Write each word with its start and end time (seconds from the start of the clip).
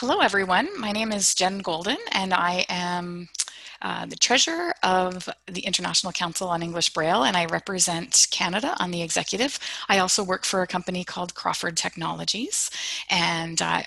hello, 0.00 0.20
everyone. 0.20 0.66
My 0.80 0.92
name 0.92 1.12
is 1.12 1.34
Jen 1.34 1.60
Goulden, 1.60 1.98
and 2.12 2.32
I 2.32 2.64
am 2.70 3.28
uh, 3.82 4.06
the 4.06 4.16
treasurer 4.16 4.72
of 4.82 5.28
the 5.46 5.60
International 5.60 6.10
Council 6.10 6.48
on 6.48 6.62
English 6.62 6.94
Braille, 6.94 7.24
and 7.24 7.36
I 7.36 7.44
represent 7.44 8.26
Canada 8.30 8.74
on 8.80 8.92
the 8.92 9.02
executive. 9.02 9.58
I 9.90 9.98
also 9.98 10.24
work 10.24 10.46
for 10.46 10.62
a 10.62 10.66
company 10.66 11.04
called 11.04 11.34
Crawford 11.34 11.76
Technologies, 11.76 12.70
and 13.10 13.60
uh, 13.60 13.82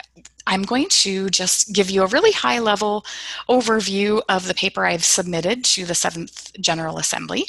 I'm 0.46 0.62
going 0.62 0.89
to 0.89 1.31
just 1.31 1.73
give 1.73 1.89
you 1.89 2.04
a 2.04 2.07
really 2.07 2.32
high 2.32 2.59
level 2.59 3.04
overview 3.50 4.21
of 4.30 4.48
the 4.48 4.54
paper 4.54 4.86
I've 4.86 5.04
submitted 5.04 5.64
to 5.66 5.84
the 5.84 5.95
Seventh 5.95 6.52
General 6.61 7.00
Assembly. 7.00 7.48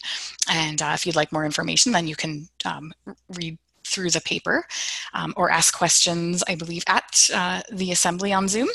And 0.50 0.80
uh, 0.80 0.92
if 0.94 1.04
you'd 1.04 1.16
like 1.16 1.32
more 1.32 1.44
information, 1.44 1.92
then 1.92 2.08
you 2.08 2.16
can 2.16 2.48
um, 2.64 2.94
read 3.28 3.58
through 3.86 4.10
the 4.10 4.20
paper 4.20 4.64
um, 5.12 5.34
or 5.36 5.50
ask 5.50 5.76
questions, 5.76 6.42
I 6.48 6.54
believe, 6.54 6.84
at 6.86 7.30
uh, 7.32 7.62
the 7.72 7.92
assembly 7.92 8.32
on 8.32 8.48
Zoom. 8.48 8.68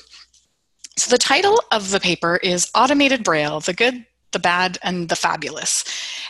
So 0.97 1.09
the 1.09 1.17
title 1.17 1.61
of 1.71 1.91
the 1.91 1.99
paper 1.99 2.37
is 2.37 2.69
Automated 2.75 3.23
Braille, 3.23 3.59
the 3.59 3.73
Good, 3.73 4.05
the 4.31 4.39
Bad, 4.39 4.77
and 4.83 5.09
the 5.09 5.15
Fabulous. 5.15 5.85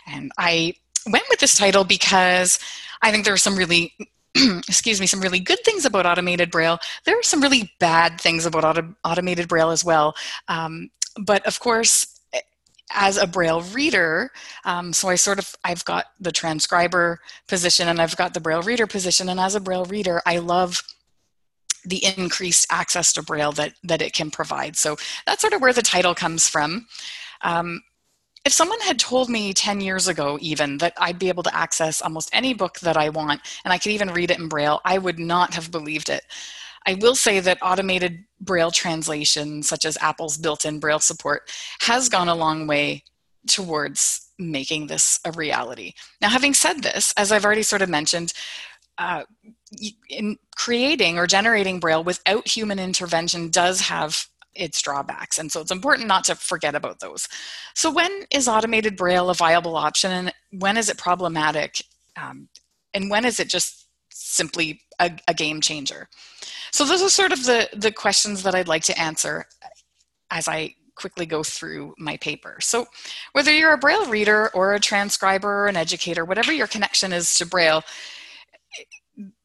And 0.08 0.32
I 0.38 0.76
went 1.10 1.26
with 1.30 1.40
this 1.40 1.56
title 1.56 1.84
because 1.84 2.60
I 3.02 3.12
think 3.12 3.26
there 3.26 3.34
are 3.34 3.38
some 3.38 3.56
really 3.56 3.94
excuse 4.68 5.00
me, 5.00 5.08
some 5.08 5.22
really 5.22 5.40
good 5.40 5.60
things 5.66 5.86
about 5.86 6.06
automated 6.06 6.52
braille. 6.52 6.78
There 7.06 7.18
are 7.18 7.24
some 7.24 7.42
really 7.42 7.72
bad 7.80 8.22
things 8.22 8.46
about 8.46 8.64
auto- 8.64 8.96
automated 9.04 9.48
braille 9.48 9.72
as 9.72 9.84
well. 9.84 10.16
Um, 10.48 10.92
but 11.20 11.46
of 11.48 11.60
course, 11.60 12.19
as 12.92 13.18
a 13.18 13.28
braille 13.28 13.62
reader 13.62 14.32
um, 14.66 14.94
so 14.94 15.10
i 15.10 15.16
sort 15.16 15.40
of 15.40 15.56
i've 15.64 15.86
got 15.86 16.06
the 16.20 16.32
transcriber 16.32 17.20
position 17.48 17.88
and 17.88 18.02
i've 18.02 18.18
got 18.18 18.34
the 18.34 18.40
braille 18.40 18.62
reader 18.62 18.88
position 18.88 19.30
and 19.30 19.40
as 19.40 19.56
a 19.56 19.60
braille 19.60 19.86
reader 19.86 20.22
i 20.26 20.38
love 20.38 20.82
the 21.86 22.04
increased 22.18 22.68
access 22.70 23.14
to 23.14 23.24
braille 23.24 23.52
that 23.54 23.74
that 23.84 24.02
it 24.02 24.14
can 24.14 24.32
provide. 24.32 24.76
So 24.76 24.98
that's 25.26 25.42
sort 25.42 25.54
of 25.54 25.62
where 25.62 25.74
the 25.74 25.82
title 25.82 26.16
comes 26.16 26.48
from. 26.48 26.88
Um, 27.42 27.82
if 28.46 28.54
someone 28.54 28.80
had 28.82 29.00
told 29.00 29.30
me 29.30 29.54
10 29.54 29.82
years 29.82 30.08
ago 30.08 30.38
even 30.42 30.78
that 30.78 30.94
i'd 30.98 31.20
be 31.20 31.28
able 31.28 31.44
to 31.44 31.56
access 31.56 32.02
almost 32.02 32.30
any 32.32 32.54
book 32.54 32.80
that 32.80 32.96
i 32.96 33.10
want 33.10 33.42
and 33.66 33.74
i 33.74 33.78
could 33.78 33.92
even 33.92 34.14
read 34.14 34.32
it 34.32 34.40
in 34.40 34.48
braille 34.48 34.80
i 34.86 34.98
would 34.98 35.20
not 35.20 35.54
have 35.54 35.70
believed 35.72 36.08
it 36.08 36.24
I 36.90 36.96
will 36.96 37.14
say 37.14 37.40
that 37.40 37.60
automated 37.62 38.26
Braille 38.42 38.72
translation, 38.72 39.62
such 39.62 39.86
as 39.86 39.96
Apple's 40.02 40.38
built 40.38 40.66
in 40.66 40.80
Braille 40.80 41.00
support, 41.00 41.44
has 41.82 42.10
gone 42.10 42.28
a 42.28 42.34
long 42.34 42.66
way 42.66 43.04
towards 43.48 44.28
making 44.40 44.88
this 44.88 45.20
a 45.24 45.32
reality. 45.32 45.94
Now, 46.20 46.30
having 46.30 46.56
said 46.56 46.82
this, 46.82 47.14
as 47.16 47.32
I've 47.32 47.46
already 47.46 47.62
sort 47.62 47.84
of 47.84 47.90
mentioned, 47.90 48.34
uh, 48.98 49.24
in 50.10 50.40
creating 50.58 51.20
or 51.20 51.28
generating 51.28 51.80
Braille 51.80 52.04
without 52.04 52.48
human 52.48 52.80
intervention 52.80 53.52
does 53.52 53.82
have 53.82 54.26
its 54.56 54.82
drawbacks. 54.82 55.38
And 55.38 55.52
so 55.52 55.62
it's 55.62 55.72
important 55.72 56.08
not 56.08 56.24
to 56.24 56.36
forget 56.36 56.74
about 56.74 57.02
those. 57.02 57.28
So, 57.76 57.92
when 57.92 58.24
is 58.32 58.48
automated 58.48 58.98
Braille 58.98 59.30
a 59.30 59.36
viable 59.36 59.76
option 59.76 60.12
and 60.12 60.34
when 60.60 60.76
is 60.76 60.90
it 60.90 60.98
problematic? 60.98 61.84
Um, 62.18 62.50
and 62.96 63.12
when 63.12 63.26
is 63.26 63.40
it 63.40 63.48
just 63.48 63.86
simply 64.10 64.82
a, 65.00 65.12
a 65.28 65.36
game 65.36 65.62
changer? 65.62 66.10
So 66.72 66.86
those 66.86 67.02
are 67.02 67.10
sort 67.10 67.32
of 67.32 67.46
the, 67.46 67.70
the 67.74 67.92
questions 67.92 68.44
that 68.44 68.56
I'd 68.56 68.68
like 68.68 68.84
to 68.84 69.00
answer 69.00 69.46
as 70.32 70.48
I 70.48 70.76
quickly 70.96 71.26
go 71.26 71.44
through 71.44 71.96
my 71.98 72.18
paper. 72.18 72.58
So 72.60 72.88
whether 73.32 73.52
you're 73.52 73.74
a 73.74 73.78
Braille 73.78 74.06
reader 74.08 74.50
or 74.54 74.74
a 74.74 74.80
transcriber 74.80 75.64
or 75.64 75.68
an 75.68 75.78
educator, 75.78 76.26
whatever 76.26 76.52
your 76.52 76.68
connection 76.68 77.14
is 77.14 77.34
to 77.36 77.46
Braille, 77.46 77.84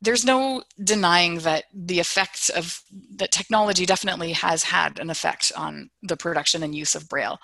there's 0.01 0.25
no 0.25 0.63
denying 0.83 1.39
that 1.39 1.65
the 1.73 2.01
effects 2.01 2.49
of 2.49 2.83
that 3.17 3.33
technology 3.33 3.87
definitely 3.87 4.33
has 4.33 4.65
had 4.65 4.99
an 4.99 5.11
effect 5.11 5.53
on 5.57 5.91
the 6.03 6.17
production 6.17 6.63
and 6.63 6.75
use 6.75 6.95
of 6.95 7.09
Braille. 7.09 7.39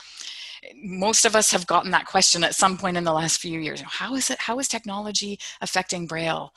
Most 0.75 1.25
of 1.25 1.35
us 1.35 1.51
have 1.53 1.67
gotten 1.67 1.91
that 1.93 2.07
question 2.07 2.45
at 2.45 2.55
some 2.55 2.77
point 2.77 2.97
in 2.97 3.05
the 3.05 3.13
last 3.13 3.41
few 3.41 3.59
years. 3.61 3.81
How 3.81 4.15
is 4.15 4.31
it? 4.31 4.39
How 4.39 4.59
is 4.59 4.69
technology 4.69 5.39
affecting 5.61 6.07
Braille? 6.07 6.53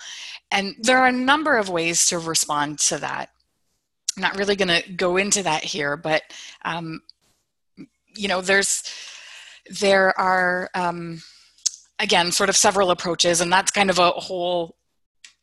And 0.52 0.76
there 0.80 0.98
are 0.98 1.08
a 1.08 1.12
number 1.12 1.58
of 1.58 1.70
ways 1.70 2.06
to 2.08 2.20
respond 2.20 2.80
to 2.80 2.98
that. 2.98 3.30
I'm 4.18 4.22
not 4.22 4.38
really 4.38 4.56
going 4.56 4.82
to 4.82 4.92
go 4.92 5.18
into 5.18 5.44
that 5.44 5.64
here, 5.64 5.98
but 5.98 6.24
um, 6.64 7.02
you 8.16 8.28
know, 8.28 8.42
there's 8.42 8.84
there 9.80 10.18
are 10.20 10.70
um, 10.74 11.22
again 12.00 12.32
sort 12.32 12.50
of 12.50 12.58
several 12.58 12.92
approaches, 12.92 13.42
and 13.42 13.52
that's 13.52 13.72
kind 13.72 13.90
of 13.90 14.00
a 14.00 14.12
whole 14.12 14.76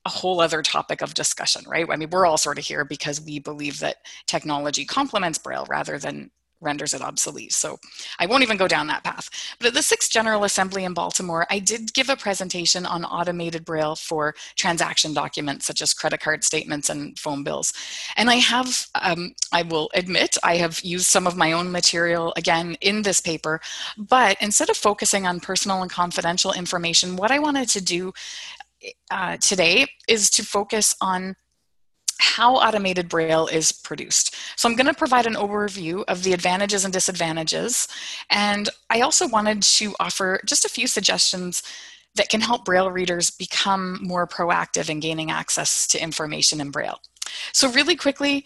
a 0.07 0.11
whole 0.11 0.41
other 0.41 0.63
topic 0.63 1.03
of 1.03 1.15
discussion, 1.15 1.63
right? 1.67 1.87
I 1.91 1.97
mean, 1.97 2.11
we're 2.11 2.27
all 2.27 2.39
sort 2.39 2.59
of 2.59 2.65
here 2.65 2.85
because 2.85 3.21
we 3.21 3.39
believe 3.39 3.81
that 3.81 3.97
technology 4.27 4.85
complements 4.85 5.39
Braille 5.39 5.67
rather 5.69 5.99
than 5.99 6.31
renders 6.61 6.95
it 6.95 7.03
obsolete. 7.03 7.53
So 7.53 7.79
I 8.19 8.27
won't 8.27 8.43
even 8.43 8.57
go 8.57 8.69
down 8.69 8.87
that 8.89 9.05
path. 9.05 9.29
But 9.59 9.69
at 9.69 9.75
the 9.75 9.83
Sixth 9.83 10.11
General 10.11 10.45
Assembly 10.45 10.85
in 10.85 10.95
Baltimore, 10.95 11.47
I 11.51 11.59
did 11.59 11.95
give 11.95 12.09
a 12.09 12.17
presentation 12.17 12.87
on 12.87 13.05
automated 13.05 13.65
Braille 13.65 13.97
for 13.97 14.35
transaction 14.57 15.15
documents 15.15 15.67
such 15.67 15.83
as 15.83 15.95
credit 15.95 16.21
card 16.21 16.45
statements 16.45 16.91
and 16.91 17.19
phone 17.19 17.43
bills. 17.43 17.73
And 18.17 18.31
I 18.31 18.37
have, 18.37 18.87
um, 19.01 19.35
I 19.53 19.63
will 19.63 19.91
admit, 19.95 20.37
I 20.43 20.57
have 20.57 20.81
used 20.81 21.07
some 21.07 21.27
of 21.27 21.37
my 21.37 21.53
own 21.53 21.73
material 21.73 22.33
again 22.37 22.77
in 22.81 23.03
this 23.03 23.21
paper. 23.21 23.61
But 23.97 24.37
instead 24.41 24.71
of 24.71 24.77
focusing 24.77 25.27
on 25.27 25.41
personal 25.41 25.83
and 25.83 25.91
confidential 25.91 26.53
information, 26.53 27.17
what 27.17 27.31
I 27.31 27.39
wanted 27.39 27.69
to 27.71 27.81
do 27.81 28.13
uh, 29.11 29.37
today 29.39 29.87
is 30.09 30.31
to 30.31 30.45
focus 30.45 30.95
on 31.01 31.37
how 32.21 32.55
automated 32.57 33.09
Braille 33.09 33.47
is 33.47 33.73
produced. 33.73 34.37
So 34.57 34.69
I'm 34.69 34.77
going 34.77 34.87
to 34.87 34.95
provide 34.95 35.27
an 35.27 35.35
overview 35.35 36.05
of 36.07 36.23
the 36.23 36.33
advantages 36.33 36.85
and 36.85 36.93
disadvantages. 36.93 37.89
And 38.31 38.69
I 38.91 39.01
also 39.01 39.27
wanted 39.27 39.63
to 39.63 39.95
offer 39.99 40.41
just 40.45 40.65
a 40.65 40.69
few 40.69 40.87
suggestions 40.87 41.63
that 42.15 42.29
can 42.29 42.41
help 42.41 42.65
Braille 42.65 42.91
readers 42.91 43.31
become 43.31 43.99
more 44.03 44.27
proactive 44.27 44.91
in 44.91 45.01
gaining 45.01 45.31
access 45.31 45.87
to 45.89 46.03
information 46.03 46.61
in 46.61 46.71
Braille. 46.71 47.01
So 47.53 47.71
really 47.71 47.97
quickly, 47.97 48.45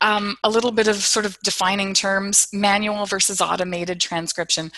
um, 0.00 0.36
a 0.44 0.50
little 0.50 0.72
bit 0.72 0.88
of 0.88 0.96
sort 0.96 1.24
of 1.24 1.38
defining 1.40 1.94
terms, 1.94 2.48
manual 2.52 3.06
versus 3.06 3.40
automated 3.40 4.00
transcription. 4.00 4.70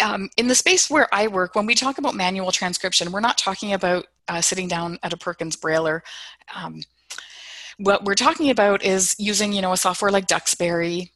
Um, 0.00 0.28
in 0.36 0.48
the 0.48 0.54
space 0.54 0.90
where 0.90 1.08
I 1.14 1.28
work, 1.28 1.54
when 1.54 1.64
we 1.64 1.74
talk 1.74 1.98
about 1.98 2.14
manual 2.14 2.52
transcription, 2.52 3.12
we're 3.12 3.20
not 3.20 3.38
talking 3.38 3.72
about 3.72 4.06
uh, 4.28 4.40
sitting 4.40 4.68
down 4.68 4.98
at 5.02 5.12
a 5.12 5.16
Perkins 5.16 5.56
Brailler 5.56 6.00
um, 6.54 6.80
what 7.78 8.04
we're 8.04 8.14
talking 8.14 8.50
about 8.50 8.82
is 8.84 9.14
using, 9.18 9.52
you 9.52 9.62
know, 9.62 9.72
a 9.72 9.76
software 9.76 10.10
like 10.10 10.26
Duxbury 10.26 11.12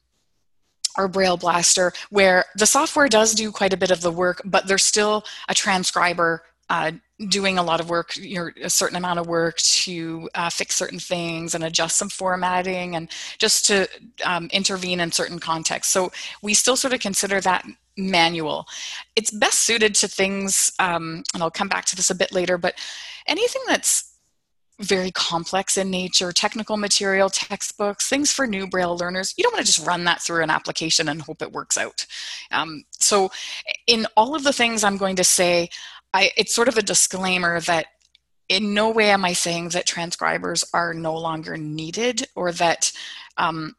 or 0.97 1.07
Braille 1.07 1.37
Blaster, 1.37 1.93
where 2.09 2.45
the 2.55 2.65
software 2.65 3.07
does 3.07 3.33
do 3.33 3.51
quite 3.51 3.73
a 3.73 3.77
bit 3.77 3.91
of 3.91 4.01
the 4.01 4.11
work, 4.11 4.41
but 4.43 4.67
there's 4.67 4.85
still 4.85 5.23
a 5.47 5.53
transcriber 5.53 6.43
uh, 6.69 6.91
doing 7.27 7.57
a 7.57 7.63
lot 7.63 7.79
of 7.79 7.89
work, 7.89 8.15
you 8.15 8.35
know, 8.35 8.49
a 8.63 8.69
certain 8.69 8.95
amount 8.95 9.19
of 9.19 9.27
work 9.27 9.57
to 9.57 10.29
uh, 10.35 10.49
fix 10.49 10.75
certain 10.75 10.99
things 10.99 11.53
and 11.53 11.63
adjust 11.63 11.97
some 11.97 12.09
formatting 12.09 12.95
and 12.95 13.09
just 13.37 13.65
to 13.65 13.87
um, 14.25 14.49
intervene 14.53 14.99
in 14.99 15.11
certain 15.11 15.37
contexts. 15.37 15.91
So 15.91 16.11
we 16.41 16.53
still 16.53 16.77
sort 16.77 16.93
of 16.93 16.99
consider 16.99 17.41
that 17.41 17.65
manual. 17.97 18.67
It's 19.15 19.31
best 19.31 19.59
suited 19.59 19.95
to 19.95 20.07
things, 20.07 20.71
um, 20.79 21.23
and 21.33 21.43
I'll 21.43 21.51
come 21.51 21.67
back 21.67 21.85
to 21.85 21.95
this 21.95 22.09
a 22.09 22.15
bit 22.15 22.31
later, 22.31 22.57
but 22.57 22.75
anything 23.27 23.61
that's 23.67 24.10
very 24.81 25.11
complex 25.11 25.77
in 25.77 25.89
nature, 25.89 26.31
technical 26.31 26.77
material, 26.77 27.29
textbooks, 27.29 28.07
things 28.07 28.31
for 28.31 28.47
new 28.47 28.67
Braille 28.67 28.97
learners. 28.97 29.33
You 29.37 29.43
don't 29.43 29.53
want 29.53 29.65
to 29.65 29.71
just 29.71 29.85
run 29.85 30.03
that 30.05 30.21
through 30.21 30.43
an 30.43 30.49
application 30.49 31.09
and 31.09 31.21
hope 31.21 31.41
it 31.41 31.51
works 31.51 31.77
out. 31.77 32.05
Um, 32.51 32.83
so, 32.99 33.31
in 33.87 34.07
all 34.17 34.35
of 34.35 34.43
the 34.43 34.53
things 34.53 34.83
I'm 34.83 34.97
going 34.97 35.15
to 35.17 35.23
say, 35.23 35.69
I, 36.13 36.31
it's 36.35 36.53
sort 36.53 36.67
of 36.67 36.77
a 36.77 36.81
disclaimer 36.81 37.61
that 37.61 37.87
in 38.49 38.73
no 38.73 38.89
way 38.89 39.11
am 39.11 39.23
I 39.23 39.33
saying 39.33 39.69
that 39.69 39.85
transcribers 39.85 40.63
are 40.73 40.93
no 40.93 41.15
longer 41.15 41.55
needed 41.55 42.27
or 42.35 42.51
that 42.53 42.91
um, 43.37 43.75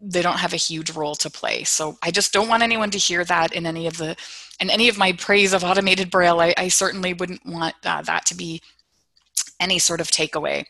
they 0.00 0.22
don't 0.22 0.38
have 0.38 0.52
a 0.52 0.56
huge 0.56 0.90
role 0.90 1.14
to 1.16 1.30
play. 1.30 1.64
So 1.64 1.96
I 2.02 2.10
just 2.10 2.32
don't 2.32 2.48
want 2.48 2.62
anyone 2.62 2.90
to 2.90 2.98
hear 2.98 3.24
that 3.24 3.52
in 3.52 3.66
any 3.66 3.86
of 3.86 3.96
the 3.96 4.16
in 4.60 4.68
any 4.68 4.88
of 4.88 4.98
my 4.98 5.12
praise 5.12 5.54
of 5.54 5.64
automated 5.64 6.10
braille. 6.10 6.40
I, 6.40 6.54
I 6.56 6.68
certainly 6.68 7.14
wouldn't 7.14 7.46
want 7.46 7.74
uh, 7.84 8.02
that 8.02 8.26
to 8.26 8.34
be 8.34 8.60
any 9.60 9.78
sort 9.78 10.00
of 10.00 10.08
takeaway. 10.08 10.64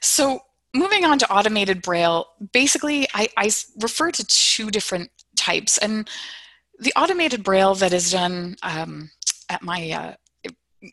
So 0.00 0.40
moving 0.74 1.04
on 1.04 1.18
to 1.18 1.32
automated 1.32 1.82
braille, 1.82 2.26
basically 2.52 3.06
I, 3.14 3.28
I 3.36 3.50
refer 3.80 4.10
to 4.10 4.24
two 4.26 4.70
different 4.70 5.10
types. 5.36 5.78
And 5.78 6.08
the 6.78 6.92
automated 6.96 7.42
braille 7.42 7.74
that 7.76 7.92
is 7.92 8.12
done 8.12 8.56
um, 8.62 9.10
at 9.48 9.62
my 9.62 9.90
uh, 9.90 10.14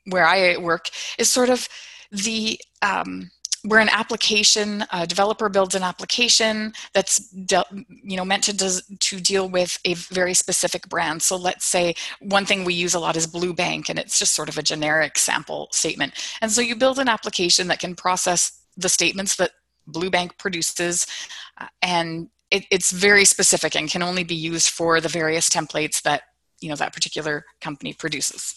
where 0.10 0.26
I 0.26 0.58
work 0.58 0.90
is 1.18 1.32
sort 1.32 1.50
of 1.50 1.68
the 2.12 2.60
um, 2.82 3.32
where 3.64 3.80
an 3.80 3.90
application 3.90 4.86
a 4.92 5.06
developer 5.08 5.50
builds 5.50 5.76
an 5.76 5.84
application 5.84 6.74
that's 6.94 7.20
de- 7.30 7.86
you 8.04 8.18
know 8.18 8.26
meant 8.26 8.44
to 8.44 8.54
does, 8.54 8.84
to 9.00 9.20
deal 9.20 9.50
with 9.50 9.80
a 9.86 9.94
very 9.96 10.34
specific 10.34 10.88
brand. 10.90 11.22
So 11.22 11.36
let's 11.36 11.66
say 11.66 11.96
one 12.20 12.46
thing 12.46 12.64
we 12.64 12.74
use 12.74 12.94
a 12.94 13.00
lot 13.00 13.18
is 13.18 13.28
blue 13.28 13.54
bank 13.54 13.90
and 13.90 14.00
it's 14.00 14.20
just 14.20 14.34
sort 14.34 14.50
of 14.50 14.58
a 14.58 14.64
generic 14.64 15.18
sample 15.18 15.70
statement. 15.72 16.14
And 16.42 16.52
so 16.52 16.62
you 16.62 16.76
build 16.76 17.00
an 17.00 17.10
application 17.10 17.68
that 17.68 17.80
can 17.80 17.96
process 17.96 18.62
the 18.76 18.90
statements 18.90 19.36
that 19.38 19.52
blue 19.88 20.10
bank 20.10 20.38
produces, 20.38 21.08
uh, 21.60 21.68
and 21.82 22.30
it, 22.52 22.66
it's 22.72 22.92
very 22.92 23.26
specific 23.26 23.76
and 23.76 23.90
can 23.90 24.04
only 24.04 24.24
be 24.24 24.36
used 24.36 24.70
for 24.70 25.02
the 25.02 25.10
various 25.10 25.50
templates 25.50 26.02
that 26.04 26.24
you 26.62 26.70
know 26.70 26.76
that 26.76 26.94
particular 26.94 27.46
company 27.62 27.94
produces 27.94 28.56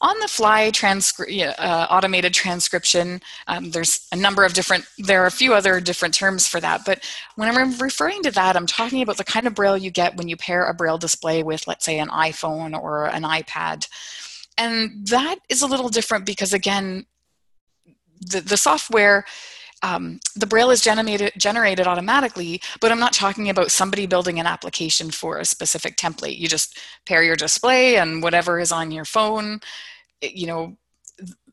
on 0.00 0.18
the 0.20 0.28
fly 0.28 0.70
transcri- 0.70 1.54
uh, 1.58 1.86
automated 1.90 2.34
transcription 2.34 3.20
um, 3.46 3.70
there's 3.70 4.06
a 4.12 4.16
number 4.16 4.44
of 4.44 4.54
different 4.54 4.84
there 4.98 5.22
are 5.22 5.26
a 5.26 5.30
few 5.30 5.54
other 5.54 5.80
different 5.80 6.14
terms 6.14 6.46
for 6.46 6.60
that 6.60 6.82
but 6.84 7.04
when 7.36 7.48
i'm 7.48 7.76
referring 7.78 8.22
to 8.22 8.30
that 8.30 8.56
i'm 8.56 8.66
talking 8.66 9.02
about 9.02 9.16
the 9.16 9.24
kind 9.24 9.46
of 9.46 9.54
braille 9.54 9.76
you 9.76 9.90
get 9.90 10.16
when 10.16 10.28
you 10.28 10.36
pair 10.36 10.66
a 10.66 10.74
braille 10.74 10.98
display 10.98 11.42
with 11.42 11.66
let's 11.66 11.84
say 11.84 11.98
an 11.98 12.08
iphone 12.08 12.78
or 12.80 13.06
an 13.06 13.22
ipad. 13.22 13.88
And 14.56 15.06
that 15.08 15.36
is 15.48 15.62
a 15.62 15.66
little 15.66 15.88
different 15.88 16.26
because 16.26 16.52
again 16.52 17.06
the, 18.20 18.40
the 18.40 18.56
software 18.56 19.24
um, 19.82 20.20
the 20.36 20.46
braille 20.46 20.70
is 20.70 20.80
generated 20.80 21.32
generated 21.36 21.86
automatically 21.86 22.60
but 22.80 22.90
i'm 22.90 22.98
not 22.98 23.12
talking 23.12 23.50
about 23.50 23.70
somebody 23.70 24.06
building 24.06 24.38
an 24.38 24.46
application 24.46 25.10
for 25.10 25.38
a 25.38 25.44
specific 25.44 25.96
template. 25.96 26.38
You 26.38 26.48
just 26.48 26.78
pair 27.06 27.22
your 27.22 27.36
display 27.36 27.96
and 27.96 28.22
whatever 28.22 28.58
is 28.60 28.72
on 28.72 28.90
your 28.90 29.04
phone. 29.04 29.60
You 30.22 30.46
know 30.46 30.76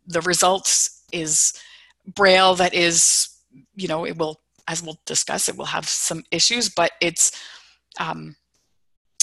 the 0.08 0.22
results 0.22 1.04
is 1.12 1.54
braille 2.16 2.56
that 2.56 2.74
is 2.74 3.30
you 3.76 3.88
know 3.88 4.06
it 4.06 4.18
will 4.18 4.42
as 4.68 4.82
we'll 4.84 5.00
discuss 5.06 5.50
it 5.50 5.58
will 5.58 5.66
have 5.66 5.88
some 5.88 6.24
issues 6.32 6.70
but 6.70 6.92
it's 7.02 7.32
um, 8.00 8.36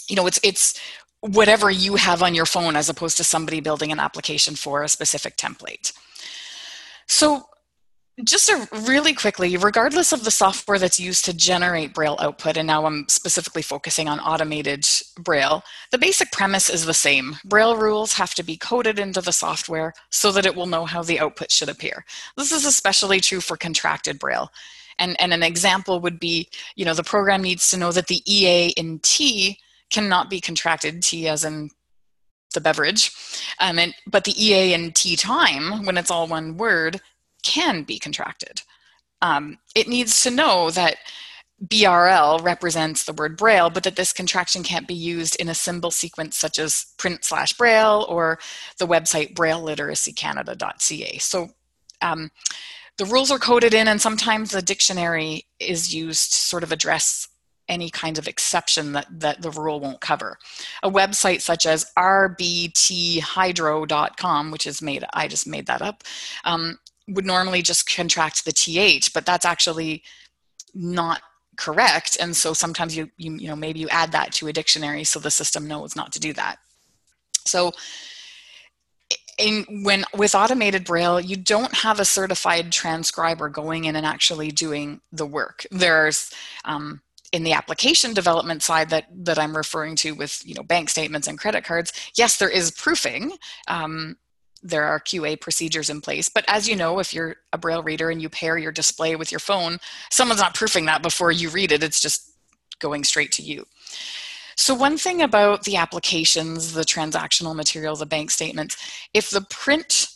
you 0.08 0.16
know 0.16 0.26
it's 0.26 0.40
it's 0.42 0.80
whatever 1.20 1.70
you 1.70 1.96
have 1.96 2.22
on 2.22 2.34
your 2.34 2.46
phone 2.46 2.76
as 2.76 2.88
opposed 2.88 3.16
to 3.16 3.24
somebody 3.24 3.60
building 3.60 3.90
an 3.90 3.98
application 3.98 4.54
for 4.54 4.84
a 4.84 4.88
specific 4.88 5.36
template. 5.36 5.92
So 7.08 7.48
just 8.24 8.50
really 8.86 9.14
quickly, 9.14 9.56
regardless 9.56 10.12
of 10.12 10.24
the 10.24 10.30
software 10.30 10.78
that's 10.78 10.98
used 10.98 11.24
to 11.24 11.32
generate 11.32 11.94
Braille 11.94 12.16
output, 12.20 12.56
and 12.56 12.66
now 12.66 12.84
I'm 12.84 13.06
specifically 13.08 13.62
focusing 13.62 14.08
on 14.08 14.18
automated 14.20 14.86
Braille, 15.18 15.62
the 15.90 15.98
basic 15.98 16.32
premise 16.32 16.68
is 16.68 16.84
the 16.84 16.94
same. 16.94 17.36
Braille 17.44 17.76
rules 17.76 18.14
have 18.14 18.34
to 18.34 18.42
be 18.42 18.56
coded 18.56 18.98
into 18.98 19.20
the 19.20 19.32
software 19.32 19.94
so 20.10 20.32
that 20.32 20.46
it 20.46 20.54
will 20.54 20.66
know 20.66 20.84
how 20.84 21.02
the 21.02 21.20
output 21.20 21.50
should 21.50 21.68
appear. 21.68 22.04
This 22.36 22.52
is 22.52 22.64
especially 22.64 23.20
true 23.20 23.40
for 23.40 23.56
contracted 23.56 24.18
Braille. 24.18 24.50
And, 24.98 25.20
and 25.20 25.32
an 25.32 25.44
example 25.44 26.00
would 26.00 26.18
be, 26.18 26.48
you 26.74 26.84
know, 26.84 26.94
the 26.94 27.04
program 27.04 27.42
needs 27.42 27.70
to 27.70 27.76
know 27.76 27.92
that 27.92 28.08
the 28.08 28.22
EA 28.26 28.70
in 28.70 28.98
tea 29.00 29.58
cannot 29.90 30.28
be 30.28 30.40
contracted, 30.40 31.02
tea 31.02 31.28
as 31.28 31.44
in 31.44 31.70
the 32.54 32.60
beverage, 32.60 33.12
um, 33.60 33.78
and, 33.78 33.94
but 34.06 34.24
the 34.24 34.34
EA 34.42 34.72
in 34.72 34.90
tea 34.92 35.16
time, 35.16 35.84
when 35.84 35.98
it's 35.98 36.10
all 36.10 36.26
one 36.26 36.56
word, 36.56 37.00
can 37.48 37.82
be 37.82 37.98
contracted. 37.98 38.62
Um, 39.22 39.58
it 39.74 39.88
needs 39.88 40.22
to 40.22 40.30
know 40.30 40.70
that 40.70 40.98
BRL 41.64 42.42
represents 42.42 43.04
the 43.04 43.12
word 43.14 43.36
Braille, 43.36 43.70
but 43.70 43.82
that 43.82 43.96
this 43.96 44.12
contraction 44.12 44.62
can't 44.62 44.86
be 44.86 44.94
used 44.94 45.34
in 45.36 45.48
a 45.48 45.54
symbol 45.54 45.90
sequence 45.90 46.36
such 46.36 46.58
as 46.58 46.86
print 46.98 47.24
slash 47.24 47.54
Braille 47.54 48.06
or 48.08 48.38
the 48.78 48.86
website 48.86 49.34
brailleliteracycanada.ca. 49.34 51.18
So 51.18 51.48
um, 52.00 52.30
the 52.96 53.06
rules 53.06 53.32
are 53.32 53.38
coded 53.38 53.74
in, 53.74 53.88
and 53.88 54.00
sometimes 54.00 54.50
the 54.50 54.62
dictionary 54.62 55.46
is 55.58 55.92
used 55.92 56.32
to 56.32 56.38
sort 56.38 56.62
of 56.62 56.70
address 56.70 57.26
any 57.68 57.90
kind 57.90 58.18
of 58.18 58.28
exception 58.28 58.92
that, 58.92 59.06
that 59.10 59.42
the 59.42 59.50
rule 59.50 59.80
won't 59.80 60.00
cover. 60.00 60.38
A 60.82 60.90
website 60.90 61.40
such 61.42 61.66
as 61.66 61.90
rbthydro.com, 61.98 62.90
which 64.50 64.66
is 64.66 64.80
made, 64.80 65.04
I 65.12 65.28
just 65.28 65.46
made 65.46 65.66
that 65.66 65.82
up, 65.82 66.02
um, 66.44 66.78
would 67.08 67.26
normally 67.26 67.62
just 67.62 67.88
contract 67.88 68.44
the 68.44 68.52
th, 68.52 69.12
but 69.12 69.26
that's 69.26 69.44
actually 69.44 70.02
not 70.74 71.22
correct. 71.56 72.16
And 72.20 72.36
so 72.36 72.52
sometimes 72.52 72.96
you, 72.96 73.10
you, 73.16 73.36
you 73.36 73.48
know, 73.48 73.56
maybe 73.56 73.80
you 73.80 73.88
add 73.88 74.12
that 74.12 74.32
to 74.34 74.48
a 74.48 74.52
dictionary 74.52 75.04
so 75.04 75.18
the 75.18 75.30
system 75.30 75.66
knows 75.66 75.96
not 75.96 76.12
to 76.12 76.20
do 76.20 76.32
that. 76.34 76.56
So 77.44 77.72
in, 79.38 79.82
when 79.84 80.04
with 80.16 80.34
automated 80.34 80.84
braille 80.84 81.20
you 81.20 81.36
don't 81.36 81.72
have 81.72 82.00
a 82.00 82.04
certified 82.04 82.72
transcriber 82.72 83.48
going 83.48 83.84
in 83.84 83.96
and 83.96 84.04
actually 84.04 84.50
doing 84.50 85.00
the 85.12 85.24
work 85.26 85.64
there's 85.70 86.32
um, 86.64 87.00
in 87.32 87.44
the 87.44 87.52
application 87.52 88.12
development 88.12 88.62
side 88.62 88.90
that 88.90 89.06
that 89.12 89.38
i'm 89.38 89.56
referring 89.56 89.94
to 89.94 90.12
with 90.12 90.42
you 90.44 90.54
know 90.54 90.62
bank 90.62 90.88
statements 90.90 91.28
and 91.28 91.38
credit 91.38 91.64
cards 91.64 91.92
yes 92.16 92.36
there 92.36 92.48
is 92.48 92.72
proofing 92.72 93.32
um, 93.68 94.16
there 94.62 94.84
are 94.84 95.00
QA 95.00 95.40
procedures 95.40 95.90
in 95.90 96.00
place. 96.00 96.28
But 96.28 96.44
as 96.48 96.68
you 96.68 96.76
know, 96.76 96.98
if 96.98 97.12
you're 97.12 97.36
a 97.52 97.58
Braille 97.58 97.82
reader 97.82 98.10
and 98.10 98.20
you 98.20 98.28
pair 98.28 98.58
your 98.58 98.72
display 98.72 99.16
with 99.16 99.30
your 99.30 99.38
phone, 99.38 99.78
someone's 100.10 100.40
not 100.40 100.54
proofing 100.54 100.86
that 100.86 101.02
before 101.02 101.32
you 101.32 101.48
read 101.48 101.72
it, 101.72 101.82
it's 101.82 102.00
just 102.00 102.32
going 102.78 103.04
straight 103.04 103.32
to 103.32 103.42
you. 103.42 103.66
So, 104.56 104.74
one 104.74 104.98
thing 104.98 105.22
about 105.22 105.62
the 105.62 105.76
applications, 105.76 106.72
the 106.72 106.82
transactional 106.82 107.54
material, 107.54 107.94
the 107.94 108.06
bank 108.06 108.30
statements, 108.30 108.76
if 109.14 109.30
the 109.30 109.42
print 109.42 110.08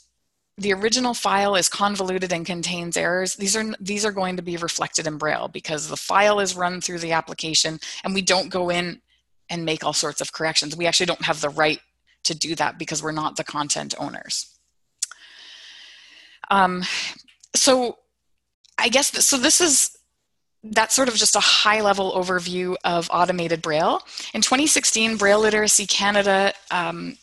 the 0.58 0.72
original 0.72 1.14
file 1.14 1.54
is 1.54 1.68
convoluted 1.68 2.32
and 2.32 2.44
contains 2.44 2.96
errors 2.96 3.36
these 3.36 3.56
are 3.56 3.64
these 3.80 4.04
are 4.04 4.12
going 4.12 4.36
to 4.36 4.42
be 4.42 4.58
reflected 4.58 5.06
in 5.06 5.16
braille 5.16 5.48
because 5.48 5.88
the 5.88 5.96
file 5.96 6.40
is 6.40 6.54
run 6.54 6.80
through 6.80 6.98
the 6.98 7.12
application 7.12 7.80
and 8.04 8.12
we 8.12 8.20
don't 8.20 8.50
go 8.50 8.68
in 8.68 9.00
and 9.48 9.64
make 9.64 9.82
all 9.82 9.94
sorts 9.94 10.20
of 10.20 10.32
corrections 10.32 10.76
we 10.76 10.86
actually 10.86 11.06
don't 11.06 11.24
have 11.24 11.40
the 11.40 11.48
right 11.48 11.80
to 12.24 12.34
do 12.34 12.54
that 12.54 12.78
because 12.78 13.02
we're 13.02 13.12
not 13.12 13.36
the 13.36 13.44
content 13.44 13.94
owners. 13.98 14.48
Um, 16.50 16.82
so 17.54 17.98
I 18.78 18.88
guess, 18.88 19.10
th- 19.10 19.22
so 19.22 19.36
this 19.36 19.60
is, 19.60 19.96
that's 20.64 20.94
sort 20.94 21.08
of 21.08 21.14
just 21.14 21.34
a 21.34 21.40
high 21.40 21.80
level 21.80 22.12
overview 22.12 22.76
of 22.84 23.08
automated 23.12 23.62
Braille. 23.62 24.00
In 24.32 24.42
2016, 24.42 25.16
Braille 25.16 25.40
Literacy 25.40 25.86
Canada 25.86 26.52
um, 26.70 27.16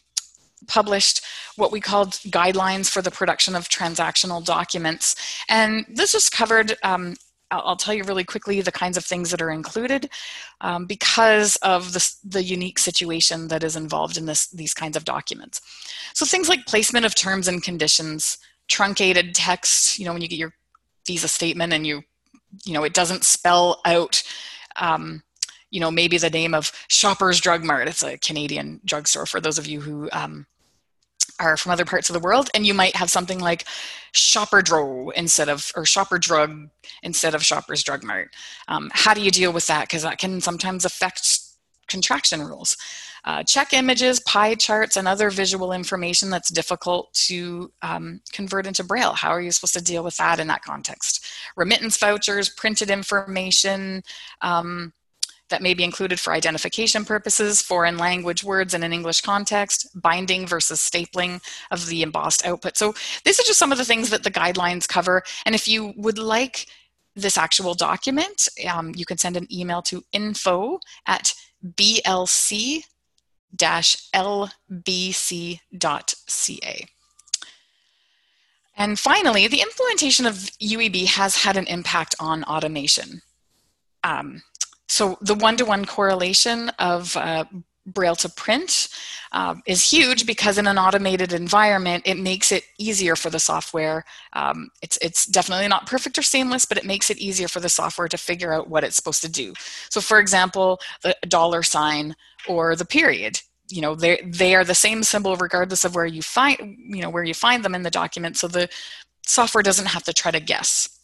published 0.67 1.21
what 1.55 1.71
we 1.71 1.79
called 1.79 2.11
guidelines 2.27 2.89
for 2.89 3.01
the 3.01 3.11
production 3.11 3.55
of 3.55 3.69
transactional 3.69 4.43
documents. 4.43 5.15
And 5.47 5.85
this 5.89 6.13
was 6.13 6.29
covered 6.29 6.77
um, 6.83 7.15
I'll, 7.51 7.61
I'll, 7.65 7.75
tell 7.75 7.93
you 7.93 8.03
really 8.03 8.23
quickly 8.23 8.61
the 8.61 8.71
kinds 8.71 8.97
of 8.97 9.05
things 9.05 9.31
that 9.31 9.41
are 9.41 9.51
included 9.51 10.09
um, 10.61 10.85
because 10.85 11.55
of 11.57 11.93
the, 11.93 12.15
the 12.23 12.43
unique 12.43 12.79
situation 12.79 13.47
that 13.47 13.63
is 13.63 13.75
involved 13.75 14.17
in 14.17 14.25
this, 14.25 14.47
these 14.47 14.73
kinds 14.73 14.95
of 14.95 15.05
documents. 15.05 15.61
So 16.13 16.25
things 16.25 16.49
like 16.49 16.65
placement 16.65 17.05
of 17.05 17.15
terms 17.15 17.47
and 17.47 17.63
conditions, 17.63 18.37
truncated 18.67 19.33
text, 19.33 19.97
you 19.97 20.05
know, 20.05 20.13
when 20.13 20.21
you 20.21 20.27
get 20.27 20.39
your 20.39 20.53
visa 21.07 21.27
statement 21.27 21.73
and 21.73 21.87
you, 21.87 22.03
you 22.65 22.73
know, 22.73 22.83
it 22.83 22.93
doesn't 22.93 23.23
spell 23.23 23.81
out 23.85 24.23
um, 24.75 25.23
you 25.71 25.79
know, 25.79 25.91
maybe 25.91 26.17
the 26.17 26.29
name 26.29 26.53
of 26.53 26.71
Shoppers 26.87 27.39
Drug 27.39 27.63
Mart. 27.63 27.87
It's 27.87 28.03
a 28.03 28.17
Canadian 28.17 28.81
drugstore 28.85 29.25
for 29.25 29.39
those 29.39 29.57
of 29.57 29.67
you 29.67 29.81
who 29.81 30.09
um, 30.11 30.47
are 31.39 31.57
from 31.57 31.71
other 31.71 31.85
parts 31.85 32.09
of 32.09 32.13
the 32.13 32.19
world 32.19 32.49
and 32.53 32.65
you 32.65 32.73
might 32.73 32.95
have 32.95 33.09
something 33.09 33.39
like 33.39 33.65
shopper 34.11 34.61
dro 34.61 35.09
instead 35.11 35.49
of 35.49 35.71
or 35.75 35.85
shopper 35.85 36.17
drug 36.17 36.69
instead 37.03 37.35
of 37.35 37.43
shoppers 37.43 37.83
drug 37.83 38.03
mart. 38.03 38.29
Um, 38.67 38.89
how 38.93 39.13
do 39.13 39.21
you 39.21 39.31
deal 39.31 39.53
with 39.53 39.67
that? 39.67 39.83
Because 39.83 40.03
that 40.03 40.17
can 40.17 40.41
sometimes 40.41 40.85
affect 40.85 41.39
contraction 41.87 42.41
rules. 42.41 42.77
Uh, 43.25 43.43
check 43.43 43.73
images 43.73 44.21
pie 44.21 44.55
charts 44.55 44.95
and 44.95 45.07
other 45.07 45.29
visual 45.29 45.73
information 45.73 46.29
that's 46.29 46.49
difficult 46.49 47.13
to 47.13 47.71
um, 47.81 48.21
convert 48.31 48.65
into 48.65 48.83
braille. 48.83 49.13
How 49.13 49.29
are 49.31 49.41
you 49.41 49.51
supposed 49.51 49.73
to 49.73 49.83
deal 49.83 50.03
with 50.03 50.15
that 50.17 50.39
in 50.39 50.47
that 50.47 50.61
context? 50.61 51.25
Remittance 51.57 51.97
vouchers 51.97 52.49
printed 52.49 52.89
information 52.89 54.03
um, 54.41 54.93
that 55.49 55.61
may 55.61 55.73
be 55.73 55.83
included 55.83 56.19
for 56.19 56.33
identification 56.33 57.05
purposes, 57.05 57.61
foreign 57.61 57.97
language 57.97 58.43
words 58.43 58.73
in 58.73 58.83
an 58.83 58.93
English 58.93 59.21
context, 59.21 59.89
binding 59.95 60.47
versus 60.47 60.79
stapling 60.79 61.41
of 61.71 61.87
the 61.87 62.01
embossed 62.01 62.45
output. 62.45 62.77
So 62.77 62.93
these 63.23 63.39
are 63.39 63.43
just 63.43 63.59
some 63.59 63.71
of 63.71 63.77
the 63.77 63.85
things 63.85 64.09
that 64.09 64.23
the 64.23 64.31
guidelines 64.31 64.87
cover. 64.87 65.23
And 65.45 65.55
if 65.55 65.67
you 65.67 65.93
would 65.97 66.17
like 66.17 66.67
this 67.15 67.37
actual 67.37 67.73
document, 67.73 68.47
um, 68.71 68.93
you 68.95 69.05
can 69.05 69.17
send 69.17 69.35
an 69.37 69.47
email 69.51 69.81
to 69.83 70.03
info 70.11 70.79
at 71.05 71.33
blc 71.75 72.83
lbc.ca. 74.13 75.65
And 78.77 78.97
finally, 78.97 79.47
the 79.47 79.61
implementation 79.61 80.25
of 80.25 80.35
UEB 80.35 81.05
has 81.07 81.35
had 81.35 81.57
an 81.57 81.67
impact 81.67 82.15
on 82.19 82.45
automation. 82.45 83.21
Um, 84.05 84.41
so 84.89 85.17
the 85.21 85.35
one-to-one 85.35 85.85
correlation 85.85 86.69
of 86.79 87.15
uh, 87.15 87.45
braille 87.85 88.15
to 88.15 88.29
print 88.29 88.89
uh, 89.31 89.55
is 89.65 89.91
huge 89.91 90.25
because 90.25 90.57
in 90.57 90.67
an 90.67 90.77
automated 90.77 91.31
environment 91.31 92.03
it 92.05 92.17
makes 92.17 92.51
it 92.51 92.63
easier 92.77 93.15
for 93.15 93.29
the 93.29 93.39
software. 93.39 94.03
Um, 94.33 94.69
it's, 94.81 94.97
it's 95.01 95.25
definitely 95.25 95.67
not 95.67 95.87
perfect 95.87 96.17
or 96.17 96.23
seamless 96.23 96.65
but 96.65 96.77
it 96.77 96.85
makes 96.85 97.09
it 97.09 97.17
easier 97.17 97.47
for 97.47 97.59
the 97.59 97.69
software 97.69 98.07
to 98.07 98.17
figure 98.17 98.53
out 98.53 98.69
what 98.69 98.83
it's 98.83 98.95
supposed 98.95 99.21
to 99.21 99.31
do. 99.31 99.53
So 99.89 100.01
for 100.01 100.19
example 100.19 100.79
the 101.03 101.15
dollar 101.27 101.63
sign 101.63 102.15
or 102.47 102.75
the 102.75 102.85
period 102.85 103.39
you 103.69 103.81
know 103.81 103.93
they 103.93 104.19
they 104.25 104.55
are 104.55 104.63
the 104.63 104.73
same 104.73 105.03
symbol 105.03 105.35
regardless 105.35 105.85
of 105.85 105.93
where 105.93 106.05
you 106.05 106.23
find 106.23 106.57
you 106.79 107.01
know 107.03 107.09
where 107.09 107.23
you 107.23 107.35
find 107.35 107.63
them 107.63 107.75
in 107.75 107.83
the 107.83 107.91
document. 107.91 108.37
So 108.37 108.47
the 108.47 108.69
software 109.25 109.61
doesn't 109.61 109.87
have 109.87 110.03
to 110.03 110.13
try 110.13 110.31
to 110.31 110.39
guess 110.39 110.98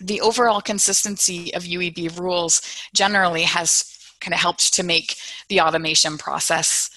the 0.00 0.20
overall 0.20 0.60
consistency 0.60 1.52
of 1.54 1.64
UEB 1.64 2.18
rules 2.18 2.62
generally 2.94 3.42
has 3.42 3.94
kind 4.20 4.34
of 4.34 4.40
helped 4.40 4.74
to 4.74 4.82
make 4.82 5.16
the 5.48 5.60
automation 5.60 6.18
process 6.18 6.90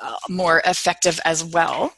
uh, 0.00 0.16
more 0.28 0.62
effective 0.64 1.20
as 1.24 1.44
well. 1.44 1.94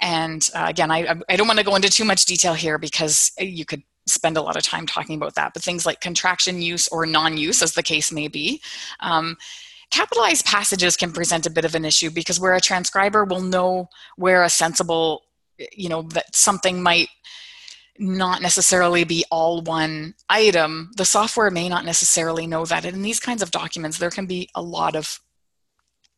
And 0.00 0.48
uh, 0.54 0.66
again, 0.68 0.90
I, 0.90 1.20
I 1.28 1.36
don't 1.36 1.46
want 1.46 1.58
to 1.58 1.64
go 1.64 1.76
into 1.76 1.90
too 1.90 2.04
much 2.04 2.24
detail 2.24 2.54
here 2.54 2.78
because 2.78 3.32
you 3.38 3.64
could 3.64 3.82
spend 4.06 4.36
a 4.36 4.42
lot 4.42 4.56
of 4.56 4.62
time 4.62 4.86
talking 4.86 5.16
about 5.16 5.34
that, 5.34 5.52
but 5.52 5.62
things 5.62 5.86
like 5.86 6.00
contraction 6.00 6.62
use 6.62 6.88
or 6.88 7.06
non-use, 7.06 7.62
as 7.62 7.74
the 7.74 7.82
case 7.82 8.10
may 8.10 8.28
be. 8.28 8.60
Um, 9.00 9.36
capitalized 9.90 10.46
passages 10.46 10.96
can 10.96 11.12
present 11.12 11.46
a 11.46 11.50
bit 11.50 11.64
of 11.64 11.74
an 11.74 11.84
issue 11.84 12.10
because 12.10 12.40
where 12.40 12.54
a 12.54 12.60
transcriber 12.60 13.24
will 13.24 13.42
know 13.42 13.88
where 14.16 14.42
a 14.42 14.48
sensible, 14.48 15.22
you 15.72 15.88
know, 15.88 16.02
that 16.02 16.34
something 16.34 16.82
might 16.82 17.08
not 18.00 18.40
necessarily 18.40 19.04
be 19.04 19.24
all 19.30 19.60
one 19.60 20.14
item, 20.30 20.90
the 20.96 21.04
software 21.04 21.50
may 21.50 21.68
not 21.68 21.84
necessarily 21.84 22.46
know 22.46 22.64
that. 22.64 22.86
And 22.86 22.96
in 22.96 23.02
these 23.02 23.20
kinds 23.20 23.42
of 23.42 23.50
documents, 23.50 23.98
there 23.98 24.10
can 24.10 24.24
be 24.24 24.48
a 24.54 24.62
lot 24.62 24.96
of 24.96 25.20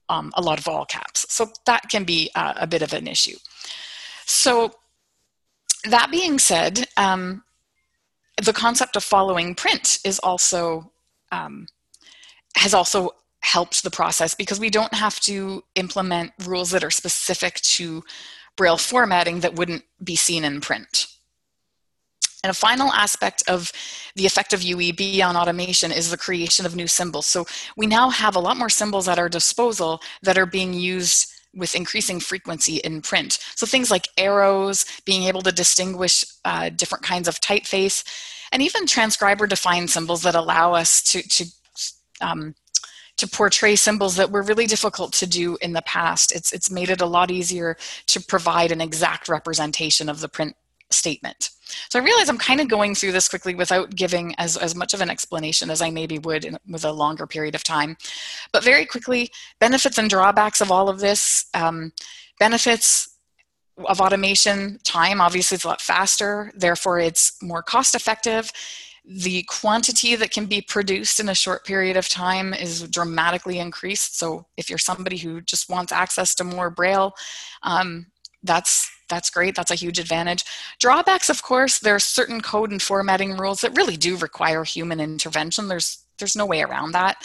um, 0.08 0.30
a 0.34 0.42
lot 0.42 0.58
of 0.58 0.68
all 0.68 0.84
caps. 0.84 1.26
So 1.28 1.50
that 1.66 1.88
can 1.88 2.04
be 2.04 2.30
uh, 2.34 2.54
a 2.56 2.66
bit 2.66 2.82
of 2.82 2.92
an 2.92 3.06
issue. 3.06 3.36
So 4.26 4.72
that 5.84 6.10
being 6.10 6.38
said, 6.38 6.86
um, 6.96 7.42
the 8.42 8.52
concept 8.52 8.94
of 8.94 9.02
following 9.02 9.54
print 9.54 9.98
is 10.04 10.18
also 10.20 10.92
um, 11.32 11.66
has 12.56 12.74
also 12.74 13.10
helped 13.40 13.82
the 13.82 13.90
process 13.90 14.34
because 14.34 14.60
we 14.60 14.70
don't 14.70 14.94
have 14.94 15.18
to 15.20 15.64
implement 15.74 16.32
rules 16.44 16.70
that 16.70 16.84
are 16.84 16.90
specific 16.90 17.54
to 17.62 18.04
Braille 18.56 18.76
formatting 18.76 19.40
that 19.40 19.54
wouldn't 19.54 19.82
be 20.04 20.14
seen 20.14 20.44
in 20.44 20.60
print. 20.60 21.06
And 22.42 22.50
a 22.50 22.54
final 22.54 22.92
aspect 22.92 23.42
of 23.46 23.70
the 24.16 24.26
effect 24.26 24.52
of 24.52 24.60
UEB 24.60 25.24
on 25.24 25.36
automation 25.36 25.92
is 25.92 26.10
the 26.10 26.16
creation 26.16 26.66
of 26.66 26.74
new 26.74 26.88
symbols. 26.88 27.26
So 27.26 27.46
we 27.76 27.86
now 27.86 28.10
have 28.10 28.34
a 28.34 28.40
lot 28.40 28.56
more 28.56 28.68
symbols 28.68 29.08
at 29.08 29.18
our 29.18 29.28
disposal 29.28 30.00
that 30.22 30.36
are 30.36 30.46
being 30.46 30.74
used 30.74 31.32
with 31.54 31.74
increasing 31.74 32.18
frequency 32.18 32.76
in 32.76 33.02
print. 33.02 33.38
So 33.54 33.66
things 33.66 33.90
like 33.90 34.08
arrows, 34.16 34.84
being 35.04 35.24
able 35.24 35.42
to 35.42 35.52
distinguish 35.52 36.24
uh, 36.44 36.70
different 36.70 37.04
kinds 37.04 37.28
of 37.28 37.40
typeface, 37.40 38.04
and 38.50 38.62
even 38.62 38.86
transcriber 38.86 39.46
defined 39.46 39.90
symbols 39.90 40.22
that 40.22 40.34
allow 40.34 40.72
us 40.72 41.02
to, 41.02 41.22
to 41.22 41.44
um, 42.20 42.54
to 43.18 43.28
portray 43.28 43.76
symbols 43.76 44.16
that 44.16 44.30
were 44.30 44.42
really 44.42 44.66
difficult 44.66 45.12
to 45.12 45.26
do 45.26 45.56
in 45.60 45.72
the 45.74 45.82
past. 45.82 46.34
It's, 46.34 46.52
it's 46.52 46.70
made 46.70 46.90
it 46.90 47.00
a 47.00 47.06
lot 47.06 47.30
easier 47.30 47.76
to 48.06 48.20
provide 48.20 48.72
an 48.72 48.80
exact 48.80 49.28
representation 49.28 50.08
of 50.08 50.20
the 50.20 50.28
print 50.28 50.56
statement. 50.92 51.50
So 51.88 51.98
I 51.98 52.02
realize 52.02 52.28
I'm 52.28 52.38
kind 52.38 52.60
of 52.60 52.68
going 52.68 52.94
through 52.94 53.12
this 53.12 53.28
quickly 53.28 53.54
without 53.54 53.94
giving 53.94 54.34
as, 54.36 54.56
as 54.56 54.74
much 54.74 54.94
of 54.94 55.00
an 55.00 55.10
explanation 55.10 55.70
as 55.70 55.80
I 55.80 55.90
maybe 55.90 56.18
would 56.18 56.44
in, 56.44 56.58
with 56.68 56.84
a 56.84 56.92
longer 56.92 57.26
period 57.26 57.54
of 57.54 57.64
time. 57.64 57.96
But 58.52 58.64
very 58.64 58.84
quickly, 58.84 59.30
benefits 59.60 59.98
and 59.98 60.10
drawbacks 60.10 60.60
of 60.60 60.70
all 60.70 60.88
of 60.88 61.00
this. 61.00 61.46
Um, 61.54 61.92
benefits 62.38 63.16
of 63.86 64.00
automation, 64.00 64.78
time 64.84 65.20
obviously 65.20 65.54
it's 65.54 65.64
a 65.64 65.68
lot 65.68 65.80
faster, 65.80 66.52
therefore 66.54 66.98
it's 66.98 67.42
more 67.42 67.62
cost 67.62 67.94
effective. 67.94 68.52
The 69.04 69.42
quantity 69.44 70.14
that 70.14 70.30
can 70.30 70.46
be 70.46 70.60
produced 70.60 71.18
in 71.18 71.28
a 71.28 71.34
short 71.34 71.64
period 71.64 71.96
of 71.96 72.08
time 72.08 72.54
is 72.54 72.88
dramatically 72.88 73.58
increased. 73.58 74.18
So 74.18 74.46
if 74.56 74.68
you're 74.68 74.78
somebody 74.78 75.16
who 75.16 75.40
just 75.40 75.68
wants 75.68 75.90
access 75.90 76.34
to 76.36 76.44
more 76.44 76.70
Braille, 76.70 77.12
um, 77.62 78.06
that's 78.42 78.90
that's 79.08 79.30
great. 79.30 79.54
That's 79.54 79.70
a 79.70 79.76
huge 79.76 79.98
advantage. 79.98 80.44
Drawbacks, 80.78 81.28
of 81.28 81.42
course, 81.42 81.78
there 81.78 81.94
are 81.94 82.00
certain 82.00 82.40
code 82.40 82.70
and 82.70 82.82
formatting 82.82 83.36
rules 83.36 83.60
that 83.60 83.76
really 83.76 83.96
do 83.96 84.16
require 84.16 84.64
human 84.64 85.00
intervention. 85.00 85.68
There's 85.68 85.98
there's 86.18 86.36
no 86.36 86.46
way 86.46 86.62
around 86.62 86.92
that. 86.92 87.16